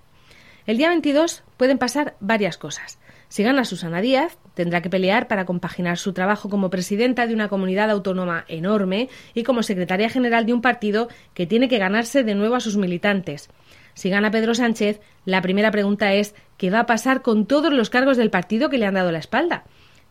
El 0.64 0.78
día 0.78 0.88
22 0.88 1.42
pueden 1.58 1.76
pasar 1.76 2.16
varias 2.18 2.56
cosas. 2.56 2.98
Si 3.28 3.42
gana 3.42 3.66
Susana 3.66 4.00
Díaz, 4.00 4.38
tendrá 4.54 4.80
que 4.80 4.88
pelear 4.88 5.28
para 5.28 5.44
compaginar 5.44 5.98
su 5.98 6.14
trabajo 6.14 6.48
como 6.48 6.70
presidenta 6.70 7.26
de 7.26 7.34
una 7.34 7.50
comunidad 7.50 7.90
autónoma 7.90 8.46
enorme 8.48 9.10
y 9.34 9.42
como 9.42 9.62
secretaria 9.62 10.08
general 10.08 10.46
de 10.46 10.54
un 10.54 10.62
partido 10.62 11.08
que 11.34 11.46
tiene 11.46 11.68
que 11.68 11.76
ganarse 11.76 12.24
de 12.24 12.34
nuevo 12.34 12.54
a 12.54 12.60
sus 12.60 12.78
militantes. 12.78 13.50
Si 13.98 14.10
gana 14.10 14.30
Pedro 14.30 14.54
Sánchez, 14.54 15.00
la 15.24 15.42
primera 15.42 15.72
pregunta 15.72 16.12
es 16.12 16.36
¿qué 16.56 16.70
va 16.70 16.78
a 16.78 16.86
pasar 16.86 17.20
con 17.20 17.46
todos 17.46 17.72
los 17.72 17.90
cargos 17.90 18.16
del 18.16 18.30
partido 18.30 18.70
que 18.70 18.78
le 18.78 18.86
han 18.86 18.94
dado 18.94 19.10
la 19.10 19.18
espalda? 19.18 19.64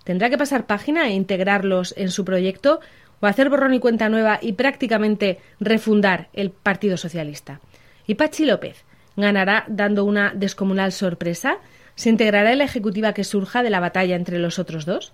¿Tendrá 0.03 0.29
que 0.29 0.37
pasar 0.37 0.65
página 0.65 1.07
e 1.07 1.13
integrarlos 1.13 1.93
en 1.95 2.11
su 2.11 2.25
proyecto 2.25 2.81
o 3.21 3.27
hacer 3.27 3.49
borrón 3.49 3.73
y 3.73 3.79
cuenta 3.79 4.09
nueva 4.09 4.39
y 4.41 4.51
prácticamente 4.51 5.39
refundar 5.61 6.27
el 6.33 6.51
Partido 6.51 6.97
Socialista? 6.97 7.61
¿Y 8.05 8.15
Pachi 8.15 8.43
López 8.43 8.83
ganará 9.15 9.63
dando 9.69 10.03
una 10.03 10.33
descomunal 10.35 10.91
sorpresa? 10.91 11.59
¿Se 11.95 12.09
integrará 12.09 12.51
en 12.51 12.57
la 12.57 12.65
ejecutiva 12.65 13.13
que 13.13 13.23
surja 13.23 13.63
de 13.63 13.69
la 13.69 13.79
batalla 13.79 14.17
entre 14.17 14.37
los 14.37 14.59
otros 14.59 14.85
dos? 14.85 15.13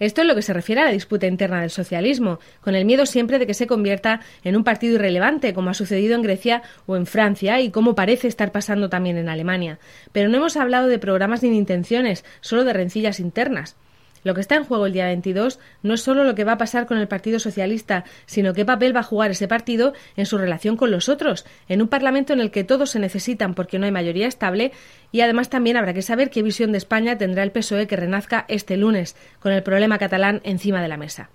Esto 0.00 0.20
es 0.20 0.26
lo 0.26 0.34
que 0.34 0.42
se 0.42 0.52
refiere 0.52 0.80
a 0.80 0.84
la 0.84 0.92
disputa 0.92 1.26
interna 1.26 1.60
del 1.60 1.70
socialismo, 1.70 2.38
con 2.60 2.74
el 2.74 2.84
miedo 2.84 3.06
siempre 3.06 3.38
de 3.38 3.46
que 3.46 3.54
se 3.54 3.66
convierta 3.66 4.20
en 4.44 4.56
un 4.56 4.64
partido 4.64 4.94
irrelevante, 4.94 5.54
como 5.54 5.70
ha 5.70 5.74
sucedido 5.74 6.14
en 6.14 6.22
Grecia 6.22 6.62
o 6.86 6.96
en 6.96 7.06
Francia 7.06 7.60
y 7.60 7.70
como 7.70 7.94
parece 7.94 8.28
estar 8.28 8.52
pasando 8.52 8.88
también 8.88 9.18
en 9.18 9.28
Alemania. 9.28 9.78
Pero 10.12 10.28
no 10.28 10.36
hemos 10.36 10.56
hablado 10.56 10.88
de 10.88 10.98
programas 10.98 11.42
ni 11.42 11.50
de 11.50 11.56
intenciones, 11.56 12.24
solo 12.40 12.64
de 12.64 12.72
rencillas 12.72 13.20
internas. 13.20 13.76
Lo 14.24 14.34
que 14.34 14.40
está 14.40 14.56
en 14.56 14.64
juego 14.64 14.86
el 14.86 14.92
día 14.92 15.06
22 15.06 15.58
no 15.82 15.94
es 15.94 16.02
solo 16.02 16.24
lo 16.24 16.34
que 16.34 16.44
va 16.44 16.52
a 16.52 16.58
pasar 16.58 16.86
con 16.86 16.98
el 16.98 17.08
Partido 17.08 17.38
Socialista, 17.38 18.04
sino 18.26 18.54
qué 18.54 18.64
papel 18.64 18.94
va 18.94 19.00
a 19.00 19.04
jugar 19.04 19.30
ese 19.30 19.48
partido 19.48 19.92
en 20.16 20.26
su 20.26 20.38
relación 20.38 20.76
con 20.76 20.90
los 20.90 21.08
otros, 21.08 21.46
en 21.68 21.82
un 21.82 21.88
Parlamento 21.88 22.32
en 22.32 22.40
el 22.40 22.50
que 22.50 22.64
todos 22.64 22.90
se 22.90 22.98
necesitan 22.98 23.54
porque 23.54 23.78
no 23.78 23.86
hay 23.86 23.92
mayoría 23.92 24.26
estable 24.26 24.72
y 25.12 25.20
además 25.20 25.50
también 25.50 25.76
habrá 25.76 25.94
que 25.94 26.02
saber 26.02 26.30
qué 26.30 26.42
visión 26.42 26.72
de 26.72 26.78
España 26.78 27.18
tendrá 27.18 27.42
el 27.42 27.52
PSOE 27.52 27.86
que 27.86 27.96
renazca 27.96 28.44
este 28.48 28.76
lunes, 28.76 29.16
con 29.40 29.52
el 29.52 29.62
problema 29.62 29.98
catalán 29.98 30.40
encima 30.44 30.82
de 30.82 30.88
la 30.88 30.96
mesa. 30.96 31.30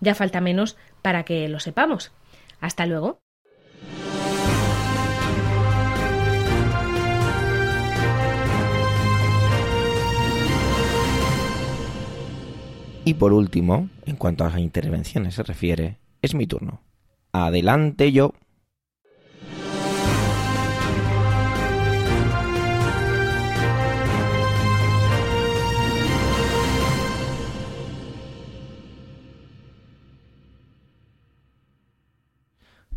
Ya 0.00 0.14
falta 0.14 0.40
menos 0.40 0.76
para 1.02 1.24
que 1.24 1.48
lo 1.48 1.60
sepamos. 1.60 2.12
Hasta 2.60 2.86
luego. 2.86 3.20
Y 13.08 13.14
por 13.14 13.32
último, 13.32 13.88
en 14.04 14.16
cuanto 14.16 14.44
a 14.44 14.50
las 14.50 14.58
intervenciones 14.58 15.36
se 15.36 15.42
refiere, 15.42 15.96
es 16.20 16.34
mi 16.34 16.46
turno. 16.46 16.82
Adelante 17.32 18.12
yo. 18.12 18.34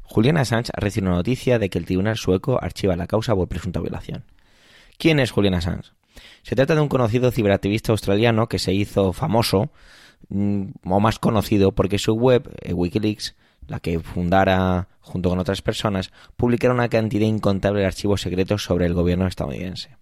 Juliana 0.01 0.41
Assange 0.41 0.73
ha 0.75 0.81
recibido 0.81 1.11
una 1.11 1.19
noticia 1.19 1.57
de 1.57 1.69
que 1.69 1.77
el 1.77 1.85
tribunal 1.85 2.17
sueco 2.17 2.61
archiva 2.61 2.97
la 2.97 3.07
causa 3.07 3.33
por 3.33 3.47
presunta 3.47 3.79
violación. 3.79 4.25
¿Quién 4.97 5.21
es 5.21 5.31
Juliana 5.31 5.59
Assange? 5.59 5.91
Se 6.43 6.55
trata 6.55 6.75
de 6.75 6.81
un 6.81 6.89
conocido 6.89 7.31
ciberactivista 7.31 7.91
australiano 7.91 8.47
que 8.47 8.59
se 8.59 8.73
hizo 8.73 9.13
famoso 9.13 9.71
mm, 10.29 10.63
o 10.85 10.99
más 10.99 11.19
conocido 11.19 11.71
porque 11.71 11.99
su 11.99 12.13
web, 12.13 12.49
eh, 12.61 12.73
Wikileaks, 12.73 13.35
la 13.67 13.79
que 13.79 13.99
fundara 13.99 14.87
junto 14.99 15.29
con 15.29 15.39
otras 15.39 15.61
personas, 15.61 16.11
publicara 16.35 16.73
una 16.73 16.89
cantidad 16.89 17.27
incontable 17.27 17.81
de 17.81 17.87
archivos 17.87 18.21
secretos 18.21 18.63
sobre 18.63 18.85
el 18.85 18.93
gobierno 18.93 19.27
estadounidense. 19.27 19.97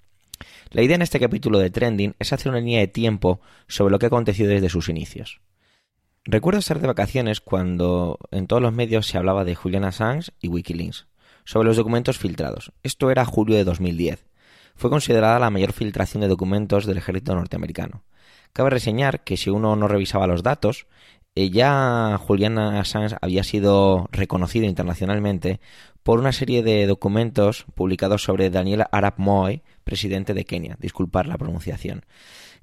La 0.71 0.81
idea 0.81 0.95
en 0.95 1.01
este 1.01 1.19
capítulo 1.19 1.59
de 1.59 1.69
Trending 1.69 2.15
es 2.19 2.31
hacer 2.31 2.51
una 2.51 2.59
línea 2.59 2.79
de 2.79 2.87
tiempo 2.87 3.41
sobre 3.67 3.91
lo 3.91 3.99
que 3.99 4.05
ha 4.05 4.07
acontecido 4.07 4.49
desde 4.49 4.69
sus 4.69 4.87
inicios. 4.87 5.41
Recuerdo 6.23 6.59
estar 6.59 6.79
de 6.79 6.87
vacaciones 6.87 7.41
cuando 7.41 8.19
en 8.31 8.47
todos 8.47 8.61
los 8.61 8.73
medios 8.73 9.07
se 9.07 9.17
hablaba 9.17 9.45
de 9.45 9.55
Julian 9.55 9.83
Assange 9.83 10.31
y 10.41 10.47
Wikileaks, 10.47 11.07
sobre 11.43 11.67
los 11.67 11.77
documentos 11.77 12.17
filtrados. 12.17 12.71
Esto 12.83 13.09
era 13.09 13.25
julio 13.25 13.55
de 13.55 13.63
2010 13.63 14.28
fue 14.79 14.89
considerada 14.89 15.39
la 15.39 15.49
mayor 15.49 15.73
filtración 15.73 16.21
de 16.21 16.29
documentos 16.29 16.85
del 16.85 16.97
ejército 16.97 17.35
norteamericano. 17.35 18.03
Cabe 18.53 18.69
reseñar 18.69 19.25
que 19.25 19.35
si 19.35 19.49
uno 19.49 19.75
no 19.75 19.89
revisaba 19.89 20.25
los 20.25 20.41
datos, 20.41 20.87
eh, 21.35 21.49
ya 21.49 22.17
Julian 22.17 22.57
Assange 22.57 23.17
había 23.21 23.43
sido 23.43 24.07
reconocido 24.13 24.65
internacionalmente 24.65 25.59
por 26.01 26.17
una 26.17 26.31
serie 26.31 26.63
de 26.63 26.87
documentos 26.87 27.65
publicados 27.75 28.23
sobre 28.23 28.49
Daniel 28.49 28.85
Arap 28.89 29.19
Moi, 29.19 29.63
presidente 29.83 30.33
de 30.33 30.45
Kenia, 30.45 30.77
disculpar 30.79 31.27
la 31.27 31.37
pronunciación, 31.37 32.05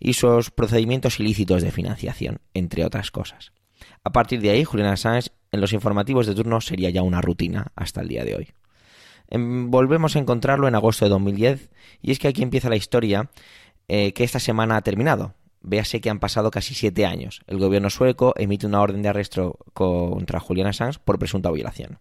y 0.00 0.14
sus 0.14 0.50
procedimientos 0.50 1.20
ilícitos 1.20 1.62
de 1.62 1.70
financiación, 1.70 2.40
entre 2.54 2.87
otras 2.87 3.11
cosas. 3.11 3.52
A 4.04 4.11
partir 4.11 4.40
de 4.40 4.50
ahí, 4.50 4.64
Julian 4.64 4.88
Assange 4.88 5.30
en 5.52 5.61
los 5.61 5.75
informativos 5.75 6.26
de 6.26 6.35
turno 6.35 6.62
sería 6.62 6.88
ya 6.88 7.02
una 7.02 7.20
rutina 7.20 7.73
hasta 7.76 8.00
el 8.00 8.08
día 8.08 8.25
de 8.25 8.37
hoy. 8.37 8.49
Em, 9.28 9.71
volvemos 9.71 10.16
a 10.16 10.18
encontrarlo 10.18 10.68
en 10.68 10.75
agosto 10.75 11.04
de 11.04 11.11
2010 11.11 11.71
y 12.02 12.12
es 12.12 12.18
que 12.18 12.28
aquí 12.28 12.42
empieza 12.42 12.68
la 12.68 12.76
historia 12.76 13.30
eh, 13.88 14.12
que 14.12 14.25
esta 14.25 14.40
semana 14.40 14.76
ha 14.76 14.83
terminado. 14.83 15.35
Véase 15.62 16.00
que 16.00 16.11
han 16.11 16.21
pasado 16.21 16.50
casi 16.50 16.75
siete 16.75 17.06
años. 17.06 17.40
El 17.47 17.59
gobierno 17.59 17.90
sueco 17.90 18.35
emite 18.37 18.66
una 18.66 18.80
orden 18.80 19.02
de 19.02 19.09
arresto 19.09 19.59
contra 19.73 20.38
Julian 20.38 20.68
Assange 20.68 21.00
por 21.04 21.18
presunta 21.18 21.50
violación. 21.50 21.99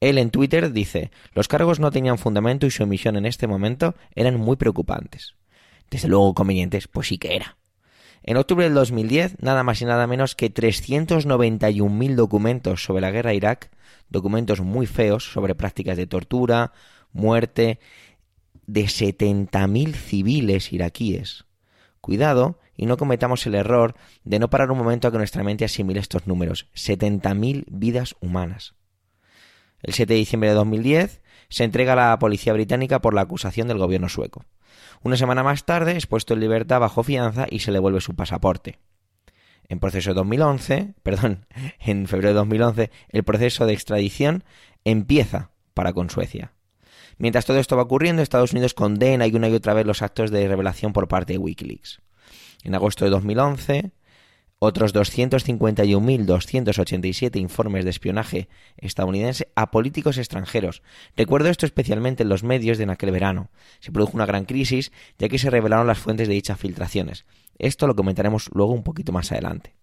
Él 0.00 0.18
en 0.18 0.30
Twitter 0.30 0.72
dice, 0.72 1.10
los 1.32 1.48
cargos 1.48 1.80
no 1.80 1.90
tenían 1.90 2.18
fundamento 2.18 2.66
y 2.66 2.70
su 2.70 2.82
emisión 2.82 3.16
en 3.16 3.26
este 3.26 3.46
momento 3.46 3.94
eran 4.14 4.38
muy 4.38 4.56
preocupantes. 4.56 5.34
Desde 5.90 6.08
luego 6.08 6.34
convenientes, 6.34 6.86
pues 6.86 7.08
sí 7.08 7.18
que 7.18 7.34
era. 7.34 7.56
En 8.22 8.36
octubre 8.36 8.64
del 8.64 8.74
2010, 8.74 9.36
nada 9.40 9.62
más 9.62 9.80
y 9.80 9.84
nada 9.84 10.06
menos 10.06 10.34
que 10.34 10.52
391.000 10.52 12.14
documentos 12.14 12.82
sobre 12.82 13.00
la 13.00 13.10
guerra 13.10 13.34
Irak 13.34 13.70
documentos 14.08 14.60
muy 14.60 14.86
feos 14.86 15.32
sobre 15.32 15.54
prácticas 15.54 15.96
de 15.96 16.06
tortura, 16.06 16.72
muerte 17.12 17.80
de 18.66 18.84
70.000 18.84 19.94
civiles 19.94 20.72
iraquíes. 20.72 21.44
Cuidado 22.00 22.60
y 22.76 22.86
no 22.86 22.96
cometamos 22.96 23.46
el 23.46 23.54
error 23.54 23.94
de 24.24 24.38
no 24.38 24.50
parar 24.50 24.70
un 24.70 24.78
momento 24.78 25.08
a 25.08 25.12
que 25.12 25.18
nuestra 25.18 25.42
mente 25.42 25.64
asimile 25.64 26.00
estos 26.00 26.26
números. 26.26 26.68
70.000 26.74 27.64
vidas 27.68 28.14
humanas. 28.20 28.74
El 29.82 29.94
7 29.94 30.12
de 30.12 30.18
diciembre 30.18 30.50
de 30.50 30.54
2010 30.56 31.22
se 31.48 31.64
entrega 31.64 31.92
a 31.92 31.96
la 31.96 32.18
policía 32.18 32.52
británica 32.52 33.00
por 33.00 33.14
la 33.14 33.22
acusación 33.22 33.68
del 33.68 33.78
gobierno 33.78 34.08
sueco. 34.08 34.44
Una 35.02 35.16
semana 35.16 35.42
más 35.42 35.64
tarde 35.64 35.96
es 35.96 36.06
puesto 36.06 36.34
en 36.34 36.40
libertad 36.40 36.80
bajo 36.80 37.02
fianza 37.02 37.46
y 37.48 37.60
se 37.60 37.72
le 37.72 37.78
vuelve 37.78 38.00
su 38.00 38.14
pasaporte. 38.14 38.78
En 39.68 39.80
proceso 39.80 40.10
de 40.10 40.14
2011, 40.14 40.94
perdón, 41.02 41.46
en 41.80 42.06
febrero 42.06 42.30
de 42.30 42.34
2011, 42.34 42.90
el 43.08 43.24
proceso 43.24 43.66
de 43.66 43.72
extradición 43.72 44.44
empieza 44.84 45.50
para 45.74 45.92
con 45.92 46.10
Suecia. 46.10 46.52
Mientras 47.18 47.46
todo 47.46 47.58
esto 47.58 47.76
va 47.76 47.82
ocurriendo, 47.82 48.22
Estados 48.22 48.52
Unidos 48.52 48.74
condena 48.74 49.26
y 49.26 49.34
una 49.34 49.48
y 49.48 49.54
otra 49.54 49.74
vez 49.74 49.86
los 49.86 50.02
actos 50.02 50.30
de 50.30 50.48
revelación 50.48 50.92
por 50.92 51.08
parte 51.08 51.32
de 51.32 51.38
Wikileaks. 51.38 52.00
En 52.62 52.74
agosto 52.74 53.04
de 53.04 53.10
2011, 53.10 53.92
otros 54.58 54.94
251.287 54.94 57.38
informes 57.38 57.84
de 57.84 57.90
espionaje 57.90 58.48
estadounidense 58.78 59.52
a 59.54 59.70
políticos 59.70 60.16
extranjeros. 60.16 60.82
Recuerdo 61.14 61.50
esto 61.50 61.66
especialmente 61.66 62.22
en 62.22 62.30
los 62.30 62.42
medios 62.42 62.78
de 62.78 62.84
en 62.84 62.90
aquel 62.90 63.10
verano. 63.10 63.50
Se 63.80 63.92
produjo 63.92 64.12
una 64.14 64.24
gran 64.24 64.46
crisis 64.46 64.92
ya 65.18 65.28
que 65.28 65.38
se 65.38 65.50
revelaron 65.50 65.86
las 65.86 65.98
fuentes 65.98 66.28
de 66.28 66.34
dichas 66.34 66.58
filtraciones. 66.58 67.26
Esto 67.58 67.86
lo 67.86 67.94
comentaremos 67.94 68.50
luego 68.52 68.72
un 68.72 68.82
poquito 68.82 69.12
más 69.12 69.32
adelante. 69.32 69.76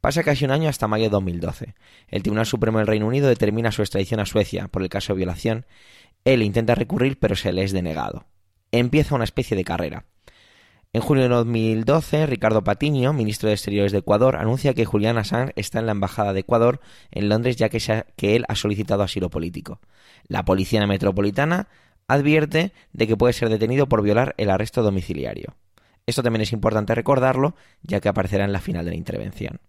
Pasa 0.00 0.22
casi 0.22 0.44
un 0.44 0.50
año 0.50 0.68
hasta 0.68 0.88
mayo 0.88 1.04
de 1.04 1.10
2012. 1.10 1.74
El 2.08 2.22
Tribunal 2.22 2.46
Supremo 2.46 2.78
del 2.78 2.86
Reino 2.86 3.06
Unido 3.06 3.28
determina 3.28 3.72
su 3.72 3.82
extradición 3.82 4.20
a 4.20 4.26
Suecia 4.26 4.68
por 4.68 4.82
el 4.82 4.88
caso 4.88 5.12
de 5.12 5.18
violación. 5.18 5.66
Él 6.24 6.42
intenta 6.42 6.74
recurrir 6.74 7.18
pero 7.18 7.36
se 7.36 7.52
le 7.52 7.62
es 7.64 7.72
denegado. 7.72 8.26
Empieza 8.72 9.14
una 9.14 9.24
especie 9.24 9.56
de 9.56 9.64
carrera. 9.64 10.04
En 10.92 11.02
junio 11.02 11.24
de 11.24 11.28
2012, 11.28 12.26
Ricardo 12.26 12.64
Patiño, 12.64 13.12
ministro 13.12 13.48
de 13.48 13.54
Exteriores 13.54 13.92
de 13.92 13.98
Ecuador, 13.98 14.36
anuncia 14.36 14.72
que 14.72 14.86
Julián 14.86 15.18
Assange 15.18 15.52
está 15.56 15.78
en 15.78 15.86
la 15.86 15.92
Embajada 15.92 16.32
de 16.32 16.40
Ecuador 16.40 16.80
en 17.10 17.28
Londres 17.28 17.56
ya 17.56 17.68
que, 17.68 17.80
que 18.16 18.36
él 18.36 18.44
ha 18.48 18.54
solicitado 18.54 19.02
asilo 19.02 19.28
político. 19.28 19.80
La 20.26 20.44
Policía 20.44 20.86
Metropolitana 20.86 21.68
advierte 22.08 22.72
de 22.92 23.06
que 23.06 23.16
puede 23.16 23.34
ser 23.34 23.48
detenido 23.48 23.88
por 23.88 24.02
violar 24.02 24.34
el 24.38 24.48
arresto 24.48 24.82
domiciliario. 24.82 25.56
Esto 26.06 26.22
también 26.22 26.42
es 26.42 26.52
importante 26.52 26.94
recordarlo, 26.94 27.56
ya 27.82 28.00
que 28.00 28.08
aparecerá 28.08 28.44
en 28.44 28.52
la 28.52 28.60
final 28.60 28.84
de 28.84 28.92
la 28.92 28.96
intervención. 28.96 29.60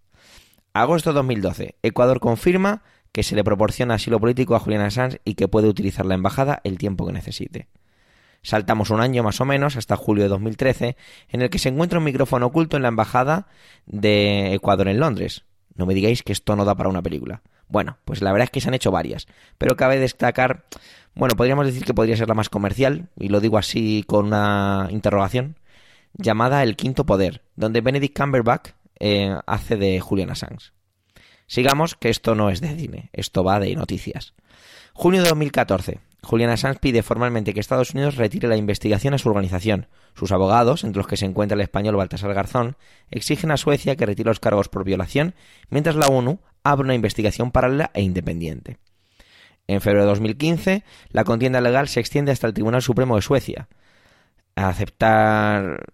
Agosto 0.74 1.10
de 1.10 1.16
2012. 1.16 1.76
Ecuador 1.82 2.20
confirma 2.20 2.84
que 3.12 3.24
se 3.24 3.36
le 3.36 3.44
proporciona 3.44 3.96
asilo 3.96 4.20
político 4.20 4.56
a 4.56 4.60
Julián 4.60 4.84
Assange 4.84 5.22
y 5.26 5.34
que 5.34 5.48
puede 5.48 5.68
utilizar 5.68 6.06
la 6.06 6.14
embajada 6.14 6.62
el 6.64 6.78
tiempo 6.78 7.08
que 7.08 7.14
necesite. 7.14 7.68
Saltamos 8.44 8.92
un 8.92 9.02
año 9.02 9.24
más 9.24 9.42
o 9.42 9.46
menos 9.46 9.76
hasta 9.76 9.96
julio 9.96 10.24
de 10.24 10.30
2013, 10.30 10.96
en 11.30 11.42
el 11.42 11.50
que 11.50 11.58
se 11.58 11.70
encuentra 11.70 11.98
un 11.98 12.06
micrófono 12.06 12.46
oculto 12.46 12.78
en 12.78 12.84
la 12.84 12.90
embajada 12.90 13.48
de 13.88 14.54
Ecuador 14.54 14.88
en 14.88 15.00
Londres. 15.00 15.44
No 15.74 15.88
me 15.88 15.96
digáis 15.96 16.22
que 16.22 16.34
esto 16.34 16.56
no 16.56 16.64
da 16.64 16.76
para 16.76 16.90
una 16.90 17.02
película. 17.02 17.42
Bueno, 17.68 17.98
pues 18.06 18.22
la 18.22 18.32
verdad 18.32 18.46
es 18.46 18.52
que 18.52 18.62
se 18.62 18.68
han 18.68 18.76
hecho 18.76 18.92
varias, 18.92 19.28
pero 19.58 19.76
cabe 19.76 20.00
destacar, 20.00 20.66
bueno, 21.16 21.36
podríamos 21.36 21.66
decir 21.66 21.84
que 21.84 21.94
podría 21.94 22.16
ser 22.16 22.28
la 22.28 22.36
más 22.36 22.50
comercial, 22.50 23.10
y 23.18 23.30
lo 23.30 23.42
digo 23.42 23.58
así 23.58 24.04
con 24.08 24.28
una 24.28 24.88
interrogación, 24.92 25.58
llamada 26.14 26.64
El 26.64 26.76
Quinto 26.76 27.06
Poder, 27.06 27.44
donde 27.56 27.82
Benedict 27.82 28.18
Cumberbatch 28.18 28.72
eh, 29.00 29.36
hace 29.46 29.78
de 29.78 30.00
Julian 30.00 30.30
Assange. 30.30 30.72
Sigamos, 31.48 31.96
que 31.96 32.10
esto 32.10 32.36
no 32.36 32.50
es 32.50 32.62
de 32.62 32.76
cine, 32.76 33.10
esto 33.14 33.44
va 33.44 33.60
de 33.60 33.76
noticias. 33.76 34.34
Junio 34.94 35.22
de 35.22 35.30
2014. 35.30 36.00
Julian 36.24 36.50
Assange 36.50 36.80
pide 36.80 37.04
formalmente 37.04 37.54
que 37.54 37.60
Estados 37.60 37.94
Unidos 37.94 38.16
retire 38.16 38.48
la 38.48 38.58
investigación 38.58 39.14
a 39.14 39.18
su 39.18 39.30
organización. 39.30 39.88
Sus 40.16 40.32
abogados, 40.32 40.84
entre 40.84 40.98
los 40.98 41.08
que 41.08 41.16
se 41.16 41.26
encuentra 41.26 41.56
el 41.56 41.62
español 41.62 41.96
Baltasar 41.96 42.34
Garzón, 42.34 42.76
exigen 43.12 43.52
a 43.52 43.58
Suecia 43.58 43.96
que 43.96 44.06
retire 44.06 44.30
los 44.30 44.40
cargos 44.40 44.68
por 44.68 44.84
violación, 44.84 45.36
mientras 45.70 45.96
la 45.96 46.08
ONU 46.08 46.40
abre 46.64 46.86
una 46.86 46.96
investigación 46.96 47.52
paralela 47.52 47.92
e 47.94 48.02
independiente. 48.02 48.78
En 49.68 49.82
febrero 49.82 50.06
de 50.06 50.10
2015, 50.10 50.84
la 51.12 51.24
contienda 51.24 51.62
legal 51.62 51.88
se 51.88 52.00
extiende 52.00 52.32
hasta 52.32 52.48
el 52.48 52.54
Tribunal 52.54 52.82
Supremo 52.82 53.16
de 53.16 53.22
Suecia. 53.22 53.68
Aceptar 54.66 55.94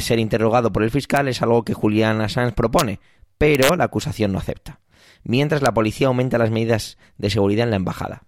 ser 0.00 0.18
interrogado 0.18 0.72
por 0.72 0.82
el 0.82 0.90
fiscal 0.90 1.28
es 1.28 1.42
algo 1.42 1.64
que 1.64 1.74
Julian 1.74 2.20
Assange 2.20 2.54
propone, 2.54 2.98
pero 3.38 3.76
la 3.76 3.84
acusación 3.84 4.32
no 4.32 4.38
acepta. 4.38 4.80
Mientras 5.22 5.62
la 5.62 5.72
policía 5.72 6.08
aumenta 6.08 6.36
las 6.36 6.50
medidas 6.50 6.98
de 7.18 7.30
seguridad 7.30 7.64
en 7.64 7.70
la 7.70 7.76
embajada. 7.76 8.24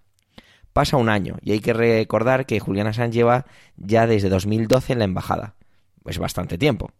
Pasa 0.71 0.95
un 0.95 1.09
año 1.09 1.35
y 1.41 1.51
hay 1.51 1.59
que 1.59 1.73
recordar 1.73 2.45
que 2.45 2.61
Julian 2.61 2.87
Assange 2.87 3.11
lleva 3.11 3.45
ya 3.75 4.07
desde 4.07 4.29
2012 4.29 4.93
en 4.93 4.99
la 4.99 5.05
embajada. 5.05 5.55
Es 6.05 6.17
bastante 6.17 6.57
tiempo. 6.57 6.91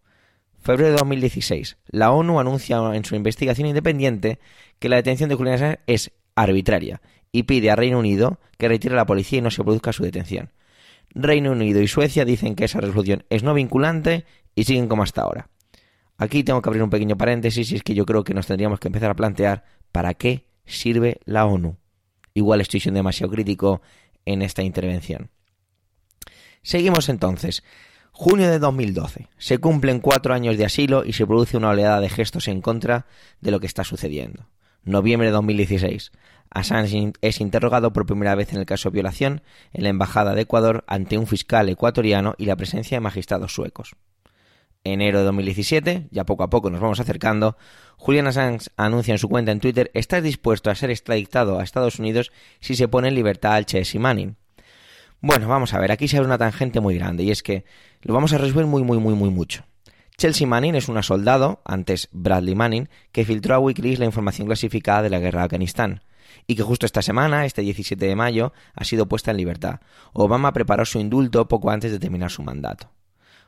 Febrero 0.60 0.92
de 0.92 0.98
2016. 0.98 1.78
La 1.88 2.12
ONU 2.12 2.38
anuncia 2.40 2.78
en 2.94 3.06
su 3.06 3.16
investigación 3.16 3.68
independiente 3.68 4.40
que 4.80 4.90
la 4.90 4.98
detención 4.98 5.30
de 5.30 5.36
Julian 5.36 5.56
Assange 5.56 5.80
es 5.88 6.12
arbitraria 6.36 7.02
y 7.32 7.44
pide 7.44 7.72
a 7.72 7.78
Reino 7.78 8.00
Unido 8.00 8.40
que 8.58 8.68
retire 8.68 8.96
a 8.96 8.98
la 8.98 9.06
policía 9.06 9.40
y 9.40 9.42
no 9.42 9.52
se 9.52 9.64
produzca 9.64 9.94
su 9.94 10.04
detención. 10.04 10.52
Reino 11.14 11.52
Unido 11.52 11.82
y 11.82 11.88
Suecia 11.88 12.26
dicen 12.26 12.56
que 12.56 12.66
esa 12.66 12.82
resolución 12.82 13.26
es 13.30 13.44
no 13.44 13.54
vinculante 13.54 14.26
y 14.56 14.64
siguen 14.64 14.88
como 14.88 15.04
hasta 15.04 15.22
ahora. 15.22 15.50
Aquí 16.18 16.44
tengo 16.44 16.62
que 16.62 16.70
abrir 16.70 16.84
un 16.84 16.90
pequeño 16.90 17.18
paréntesis 17.18 17.72
y 17.72 17.76
es 17.76 17.84
que 17.84 17.96
yo 17.96 18.06
creo 18.06 18.24
que 18.24 18.34
nos 18.34 18.48
tendríamos 18.48 18.80
que 18.80 18.88
empezar 18.88 19.12
a 19.12 19.16
plantear 19.16 19.64
para 19.92 20.14
qué 20.14 20.48
sirve 20.66 21.20
la 21.26 21.46
ONU. 21.46 21.78
Igual 22.34 22.62
estoy 22.62 22.80
siendo 22.80 23.00
demasiado 23.00 23.32
crítico 23.32 23.82
en 24.26 24.42
esta 24.42 24.64
intervención. 24.64 25.30
Seguimos 26.62 27.10
entonces. 27.10 27.64
Junio 28.12 28.50
de 28.50 28.60
2012. 28.60 29.28
Se 29.38 29.58
cumplen 29.58 30.00
cuatro 30.00 30.34
años 30.34 30.58
de 30.58 30.66
asilo 30.66 31.04
y 31.04 31.14
se 31.14 31.26
produce 31.26 31.58
una 31.58 31.70
oleada 31.70 32.00
de 32.00 32.10
gestos 32.10 32.48
en 32.48 32.62
contra 32.62 33.08
de 33.42 33.52
lo 33.52 33.60
que 33.60 33.66
está 33.66 33.84
sucediendo. 33.84 34.48
Noviembre 34.84 35.28
de 35.28 35.34
2016. 35.34 36.12
Assange 36.54 37.14
es 37.22 37.42
interrogado 37.42 37.94
por 37.94 38.06
primera 38.06 38.36
vez 38.36 38.54
en 38.54 38.60
el 38.60 38.66
caso 38.66 38.90
de 38.90 38.94
violación 38.94 39.42
en 39.74 39.84
la 39.84 39.90
Embajada 39.90 40.36
de 40.36 40.42
Ecuador 40.42 40.84
ante 40.88 41.18
un 41.18 41.26
fiscal 41.26 41.68
ecuatoriano 41.68 42.36
y 42.38 42.46
la 42.46 42.56
presencia 42.56 42.96
de 42.96 43.02
magistrados 43.02 43.54
suecos. 43.54 43.96
Enero 44.84 45.20
de 45.20 45.26
2017, 45.26 46.10
ya 46.12 46.26
poco 46.26 46.44
a 46.44 46.50
poco 46.50 46.70
nos 46.70 46.82
vamos 46.82 47.00
acercando, 47.00 47.58
Julian 47.98 48.28
Assange 48.28 48.70
anuncia 48.78 49.14
en 49.14 49.18
su 49.18 49.30
cuenta 49.30 49.52
en 49.52 49.62
Twitter 49.62 49.90
¿Estás 49.94 50.22
dispuesto 50.22 50.70
a 50.70 50.76
ser 50.76 50.92
extraditado 50.92 51.58
a 51.58 51.64
Estados 51.64 52.00
Unidos 52.00 52.32
si 52.60 52.76
se 52.76 52.88
pone 52.88 53.08
en 53.08 53.16
libertad 53.16 53.54
al 53.54 53.66
Chelsea 53.66 54.00
Manning? 54.00 54.36
Bueno, 55.22 55.48
vamos 55.48 55.74
a 55.74 55.80
ver, 55.80 55.92
aquí 55.92 56.08
se 56.08 56.18
abre 56.18 56.28
una 56.28 56.38
tangente 56.38 56.82
muy 56.82 56.96
grande 56.96 57.24
y 57.24 57.32
es 57.32 57.42
que 57.42 57.64
lo 58.02 58.14
vamos 58.14 58.34
a 58.34 58.38
resolver 58.38 58.66
muy, 58.66 58.84
muy, 58.84 59.00
muy, 59.00 59.16
muy 59.16 59.30
mucho. 59.30 59.64
Chelsea 60.18 60.46
Manning 60.46 60.76
es 60.76 60.90
una 60.90 61.02
soldado, 61.02 61.62
antes 61.66 62.10
Bradley 62.12 62.54
Manning, 62.54 62.90
que 63.12 63.26
filtró 63.26 63.56
a 63.56 63.60
Wikileaks 63.60 64.00
la 64.00 64.06
información 64.06 64.48
clasificada 64.48 65.02
de 65.02 65.10
la 65.10 65.20
guerra 65.20 65.40
de 65.40 65.46
Afganistán 65.46 66.02
y 66.48 66.56
que 66.56 66.64
justo 66.64 66.86
esta 66.86 67.02
semana, 67.02 67.46
este 67.46 67.62
17 67.62 68.06
de 68.06 68.16
mayo, 68.16 68.54
ha 68.74 68.84
sido 68.84 69.08
puesta 69.08 69.32
en 69.32 69.38
libertad. 69.38 69.80
Obama 70.14 70.54
preparó 70.54 70.86
su 70.86 71.00
indulto 71.00 71.48
poco 71.48 71.72
antes 71.72 71.92
de 71.92 72.00
terminar 72.00 72.32
su 72.32 72.44
mandato. 72.44 72.92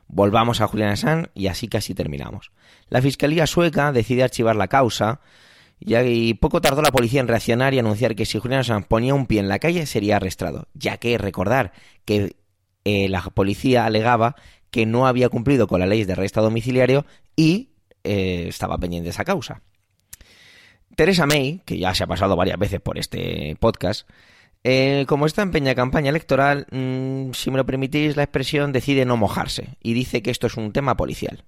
Volvamos 0.08 0.60
a 0.60 0.68
Julian 0.68 0.90
Assange 0.90 1.30
y 1.34 1.48
así 1.48 1.68
casi 1.68 1.94
terminamos. 1.94 2.52
La 2.88 3.02
Fiscalía 3.02 3.46
sueca 3.46 3.92
decide 3.92 4.22
archivar 4.22 4.56
la 4.56 4.68
causa 4.68 5.20
y 5.80 6.34
poco 6.34 6.60
tardó 6.60 6.80
la 6.80 6.92
policía 6.92 7.20
en 7.20 7.28
reaccionar 7.28 7.74
y 7.74 7.78
anunciar 7.78 8.14
que 8.14 8.24
si 8.24 8.38
Julian 8.38 8.60
Assange 8.60 8.86
ponía 8.88 9.14
un 9.14 9.26
pie 9.26 9.40
en 9.40 9.48
la 9.48 9.58
calle 9.58 9.86
sería 9.86 10.16
arrestado, 10.16 10.68
ya 10.74 10.96
que 10.98 11.18
recordar 11.18 11.72
que 12.04 12.36
eh, 12.84 13.08
la 13.08 13.20
policía 13.22 13.84
alegaba 13.84 14.36
que 14.70 14.86
no 14.86 15.06
había 15.06 15.28
cumplido 15.28 15.66
con 15.66 15.80
la 15.80 15.86
ley 15.86 16.04
de 16.04 16.12
arresto 16.12 16.42
domiciliario 16.42 17.04
y 17.34 17.70
eh, 18.04 18.46
estaba 18.48 18.78
pendiente 18.78 19.10
esa 19.10 19.24
causa. 19.24 19.62
Teresa 20.96 21.26
May, 21.26 21.60
que 21.66 21.78
ya 21.78 21.94
se 21.94 22.04
ha 22.04 22.06
pasado 22.06 22.36
varias 22.36 22.58
veces 22.58 22.80
por 22.80 22.98
este 22.98 23.54
podcast, 23.60 24.08
eh, 24.64 25.04
como 25.06 25.26
está 25.26 25.42
en 25.42 25.50
peña 25.50 25.74
campaña 25.74 26.08
electoral, 26.08 26.66
mm, 26.70 27.32
si 27.32 27.50
me 27.50 27.58
lo 27.58 27.66
permitís 27.66 28.16
la 28.16 28.22
expresión, 28.22 28.72
decide 28.72 29.04
no 29.04 29.18
mojarse 29.18 29.76
y 29.82 29.92
dice 29.92 30.22
que 30.22 30.30
esto 30.30 30.46
es 30.46 30.56
un 30.56 30.72
tema 30.72 30.96
policial. 30.96 31.44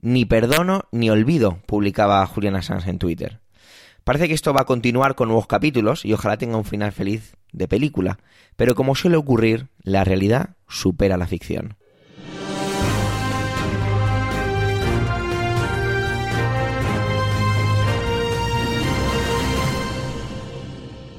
Ni 0.00 0.24
perdono 0.24 0.88
ni 0.90 1.08
olvido, 1.08 1.60
publicaba 1.66 2.26
Juliana 2.26 2.60
Sanz 2.60 2.88
en 2.88 2.98
Twitter. 2.98 3.40
Parece 4.02 4.26
que 4.26 4.34
esto 4.34 4.52
va 4.52 4.62
a 4.62 4.66
continuar 4.66 5.14
con 5.14 5.28
nuevos 5.28 5.46
capítulos 5.46 6.04
y 6.04 6.12
ojalá 6.12 6.36
tenga 6.36 6.56
un 6.56 6.64
final 6.64 6.90
feliz 6.90 7.36
de 7.52 7.68
película, 7.68 8.18
pero 8.56 8.74
como 8.74 8.96
suele 8.96 9.16
ocurrir, 9.16 9.68
la 9.82 10.02
realidad 10.02 10.56
supera 10.68 11.16
la 11.16 11.28
ficción. 11.28 11.76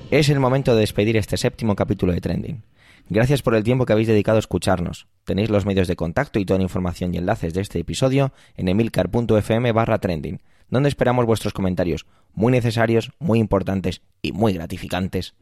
Es 0.10 0.30
el 0.30 0.40
momento 0.40 0.74
de 0.74 0.80
despedir 0.80 1.18
este 1.18 1.36
séptimo 1.36 1.76
capítulo 1.76 2.14
de 2.14 2.22
Trending. 2.22 2.64
Gracias 3.10 3.42
por 3.42 3.56
el 3.56 3.64
tiempo 3.64 3.86
que 3.86 3.92
habéis 3.92 4.08
dedicado 4.08 4.38
a 4.38 4.40
escucharnos. 4.40 5.08
Tenéis 5.26 5.50
los 5.50 5.66
medios 5.66 5.90
de 5.90 5.98
contacto 5.98 6.40
y 6.40 6.46
toda 6.46 6.60
la 6.60 6.64
información 6.64 7.14
y 7.14 7.18
enlaces 7.18 7.54
de 7.54 7.60
este 7.60 7.80
episodio 7.80 8.32
en 8.56 8.70
emilcar.fm 8.70 9.72
barra 9.74 10.00
trending, 10.00 10.42
donde 10.70 10.88
esperamos 10.88 11.26
vuestros 11.26 11.52
comentarios, 11.52 12.06
muy 12.34 12.54
necesarios, 12.54 13.12
muy 13.20 13.40
importantes 13.40 14.02
y 14.22 14.32
muy 14.32 14.54
gratificantes. 14.54 15.36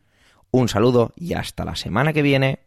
Un 0.49 0.67
saludo 0.67 1.13
y 1.15 1.33
hasta 1.33 1.63
la 1.63 1.75
semana 1.75 2.11
que 2.11 2.23
viene. 2.23 2.59